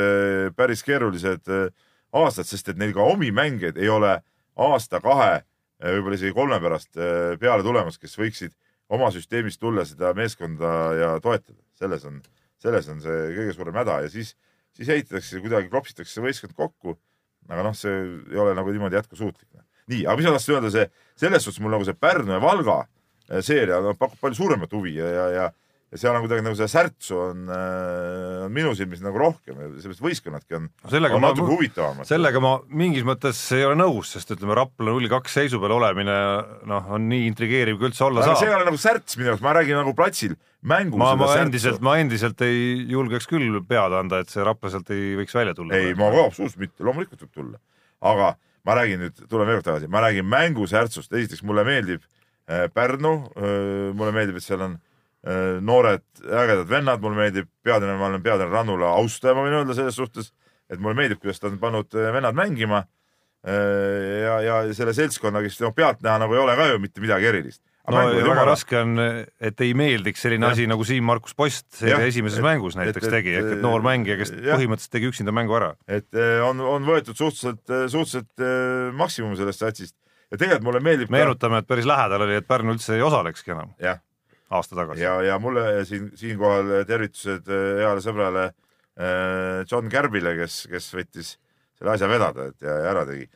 [0.56, 1.48] päris keerulised
[2.16, 4.18] aastad, sest et neil ka omi mängijaid ei ole
[4.60, 5.40] aasta-kahe,
[5.84, 7.00] võib-olla isegi kolme pärast
[7.40, 8.56] peale tulemas, kes võiksid
[8.90, 11.60] oma süsteemist tulla seda meeskonda ja toetada.
[11.78, 12.22] selles on,
[12.62, 14.34] selles on see kõige suurem häda ja siis,
[14.76, 16.98] siis ehitatakse kuidagi, klopsitakse võistkond kokku.
[17.48, 17.94] aga noh, see
[18.32, 19.48] ei ole nagu niimoodi jätkusuutlik
[19.92, 20.88] nii, aga mis ma tahtsin öelda, see
[21.20, 24.98] selles suhtes mul nagu see Pärnu ja Valga äh, seeria no, pakub palju suuremat huvi
[24.98, 25.48] ja, ja, ja
[25.88, 29.70] ja seal on kuidagi nagu seda särtsu on, äh, on minu silmis nagu rohkem ja
[29.70, 32.08] sellepärast võistkonnadki on, on natuke huvitavamad.
[32.10, 36.16] sellega ma mingis mõttes ei ole nõus, sest ütleme, Rapla null kaks seisu peal olemine
[36.68, 38.42] noh, on nii intrigeeriv kui üldse olla aga saab.
[38.42, 40.36] see ei ole nagu särts minu jaoks, ma räägin nagu platsil
[40.68, 41.00] mängus.
[41.00, 45.16] ma, ma endiselt, ma endiselt ei julgeks küll pead anda, et see Rapla sealt ei
[45.22, 45.80] võiks välja tulla.
[45.80, 47.62] ei, ma ka absoluutselt mitte, loomulikult võib tulla,
[48.12, 48.34] aga
[48.68, 53.14] ma räägin nüüd, tulen veel kord tagasi, ma räägin mängusärtsust, esiteks mulle meeldib äh, Pärnu
[53.40, 54.84] äh,, mulle meeldib, et seal on äh,
[55.62, 59.98] noored ägedad vennad, mulle meeldib peatreener, ma olen peatreener Rannula austaja, ma võin öelda selles
[59.98, 60.30] suhtes,
[60.70, 62.84] et mulle meeldib, kuidas ta on pannud äh, vennad mängima
[63.48, 64.22] äh,.
[64.24, 67.64] ja, ja selle seltskonna, kes no pealtnäha nagu ei ole ka ju mitte midagi erilist
[67.88, 68.98] no ja väga raske on,
[69.40, 70.56] et ei meeldiks selline ja.
[70.56, 74.18] asi nagu Siim-Markus Post seeria esimeses et, mängus näiteks et, tegi, ehk et noor mängija,
[74.20, 74.58] kes ja.
[74.58, 75.72] põhimõtteliselt tegi üksinda mängu ära.
[75.88, 77.64] et on, on võetud suhteliselt,
[77.94, 78.48] suhteliselt
[79.00, 79.96] maksimum sellest satsist
[80.32, 83.56] ja tegelikult mulle meeldib meenutame ka..., et päris lähedal oli, et Pärnu üldse ei osalekski
[83.56, 83.72] enam.
[84.50, 85.04] Aasta tagasi.
[85.04, 88.52] ja, ja mulle siin, siinkohal tervitused heale sõbrale
[89.70, 91.36] John Kärbile, kes, kes võttis
[91.78, 93.28] selle asja vedada, et ja, ja ära tegi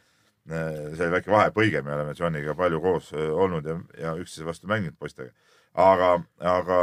[0.49, 4.69] Äh, see oli väike vahepõige, me oleme Johniga palju koos olnud ja, ja üksteise vastu
[4.71, 5.29] mänginud poistega.
[5.77, 6.77] aga, aga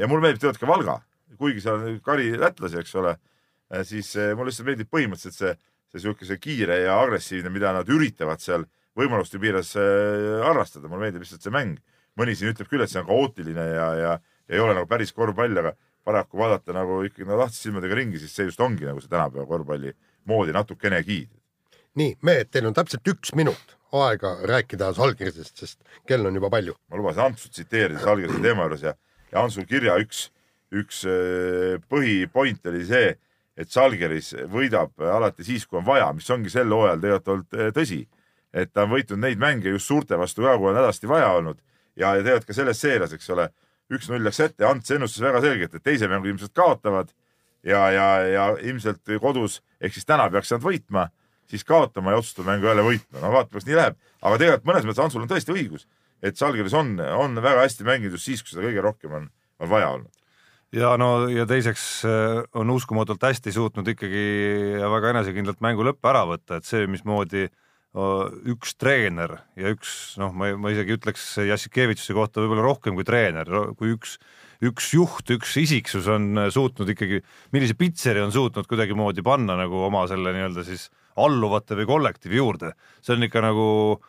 [0.00, 0.96] ja mulle meeldib tegelikult ka Valga,
[1.38, 3.14] kuigi seal on kari lätlasi, eks ole,
[3.88, 5.54] siis mulle lihtsalt meeldib põhimõtteliselt see,
[5.94, 8.66] see siukese kiire ja agressiivne, mida nad üritavad seal
[8.98, 9.72] võimaluste piires
[10.42, 11.78] harrastada, mulle meeldib lihtsalt see mäng.
[12.20, 15.14] Mõni siin ütleb küll, et see on kaootiline ja, ja, ja ei ole nagu päris
[15.16, 19.00] korvpall, aga paraku vaadata nagu ikkagi no lahtiste silmadega ringi, siis see just ongi nagu
[19.00, 19.94] see tänapäeva korvpalli
[20.28, 21.22] moodi natukenegi
[21.98, 26.74] nii, mehed, teil on täpselt üks minut aega rääkida Salgirisest, sest kell on juba palju.
[26.88, 28.94] ma lubasin Antsu tsiteerida Salgirise teema juures ja,
[29.32, 30.30] ja Antsu kirja üks,
[30.72, 33.12] üks äh, põhipoint oli see,
[33.56, 37.74] et Salgeris võidab alati siis, kui on vaja, mis ongi sel hooajal tegelikult olnud äh,
[37.76, 38.06] tõsi.
[38.52, 41.60] et ta on võitnud neid mänge just suurte vastu ka, kui on hädasti vaja olnud
[41.96, 43.48] ja, tegelikult ka selles seerias, eks ole,
[43.92, 47.10] üks-null läks ette, Ants ennustas väga selgelt, et teise mängu ilmselt kaotavad
[47.62, 51.08] ja, ja, ja ilmselt kodus ehk siis täna peaks nad võitma
[51.52, 53.20] siis kaotama ja otsustada mängu jälle võitma.
[53.20, 54.00] no vaatame, kas nii läheb.
[54.22, 55.86] aga tegelikult mõnes mõttes Antsul on tõesti õigus,
[56.22, 59.30] et Žalgiris on, on väga hästi mänginud just siis, kui seda kõige rohkem on,
[59.60, 60.12] on vaja olnud
[60.72, 64.24] ja no ja teiseks äh, on uskumatult hästi suutnud ikkagi
[64.94, 67.48] väga enesekindlalt mängu lõppe ära võtta, et see, mismoodi
[67.92, 73.48] üks treener ja üks noh, ma, ma isegi ütleks Jassikevitšuse kohta võib-olla rohkem kui treener,
[73.76, 74.16] kui üks,
[74.64, 77.20] üks juht, üks isiksus on suutnud ikkagi,
[77.52, 82.36] millise pitseri on suutnud kuidagimoodi panna nagu oma selle nii-öelda siis äh, alluvate või kollektiivi
[82.36, 82.72] juurde.
[83.02, 84.00] see on ikka nagu,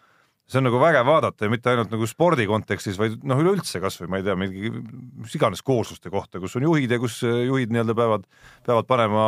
[0.50, 4.10] see on nagu vägev vaadata ja mitte ainult nagu spordi kontekstis, vaid noh, üleüldse kasvõi
[4.12, 7.96] ma ei tea, mingi mis iganes koosluste kohta, kus on juhid ja kus juhid nii-öelda
[7.98, 8.28] peavad,
[8.68, 9.28] peavad panema,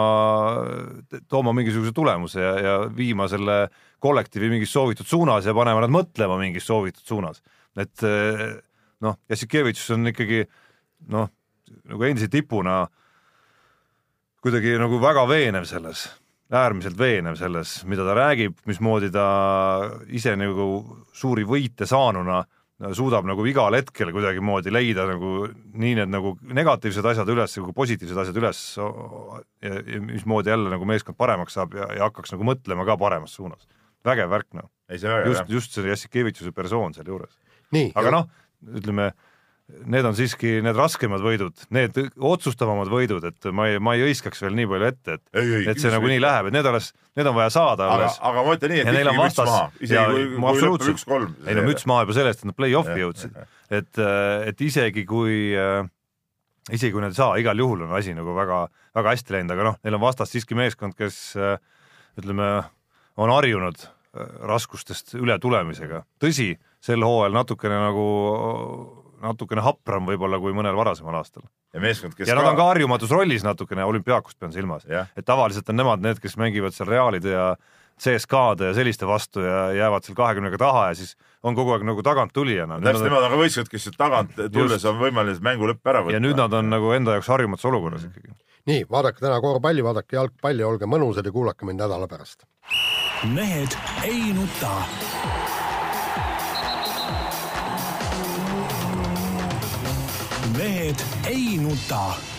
[1.31, 3.65] tooma mingisuguse tulemuse ja, ja viima selle
[4.03, 7.41] kollektiivi mingis soovitud suunas ja panema nad mõtlema mingis soovitud suunas.
[7.79, 8.03] et
[9.05, 10.43] noh, Jassikevitš on ikkagi
[11.15, 11.31] noh,
[11.87, 12.83] nagu endise tipuna
[14.43, 16.09] kuidagi nagu väga veenev selles
[16.53, 19.25] äärmiselt veenev selles, mida ta räägib, mismoodi ta
[20.13, 20.67] ise nagu
[21.15, 22.43] suuri võite saanuna
[22.95, 25.45] suudab nagu igal hetkel kuidagimoodi leida nagu
[25.79, 30.87] nii need nagu negatiivsed asjad üles kui positiivsed asjad üles ja, ja mismoodi jälle nagu
[30.89, 33.63] meeskond paremaks saab ja, ja hakkaks nagu mõtlema ka paremas suunas.
[34.05, 34.69] vägev värk noh.
[34.91, 37.39] just, just see Jassikevitšuse persoon sealjuures.
[37.95, 38.27] aga noh,
[38.75, 39.13] ütleme
[39.65, 44.43] need on siiski need raskemad võidud, need otsustavamad võidud, et ma ei, ma ei hõiskaks
[44.43, 45.23] veel nii palju ette, et,
[45.71, 48.19] et see nagunii läheb, et need alles, need on vaja saada aga, alles.
[48.29, 51.33] aga ma ütlen nii, et ikkagi müts maha, isegi kui, kui lõpeb üks-kolm.
[51.49, 53.39] ei no müts maha juba sellest, et nad play-off'i jõudsid,
[53.79, 54.01] et,
[54.51, 55.81] et isegi kui äh,
[56.69, 59.67] isegi kui nad ei saa, igal juhul on asi nagu väga, väga hästi läinud, aga
[59.71, 61.57] noh, neil on vastas siiski meeskond, kes äh,
[62.21, 62.51] ütleme,
[63.17, 66.03] on harjunud äh, raskustest üle tulemisega.
[66.21, 66.51] tõsi,
[66.85, 68.05] sel hooajal natukene nagu
[69.25, 71.45] natukene hapram võib-olla kui mõnel varasemal aastal.
[71.73, 75.69] ja meeskond, kes ja nad on ka harjumatus rollis natukene, olümpiaakust pean silmas, et tavaliselt
[75.69, 77.47] on nemad need, kes mängivad seal Realide ja
[78.01, 82.03] CSKA-de ja selliste vastu ja jäävad seal kahekümnega taha ja siis on kogu aeg nagu
[82.03, 82.79] taganttulijana.
[82.83, 86.17] täpselt nemad on ka võistkond, kes sealt tagant tulles on võimeline mängu lõpp ära võtma.
[86.17, 88.35] ja nüüd nad on nagu enda jaoks harjumatus olukorras ikkagi.
[88.71, 92.43] nii, vaadake täna korvpalli, vaadake jalgpalli, olge mõnusad ja kuulake mind nädala pärast.
[93.31, 94.75] mehed ei nuta.
[100.57, 102.34] Mehed ei nuta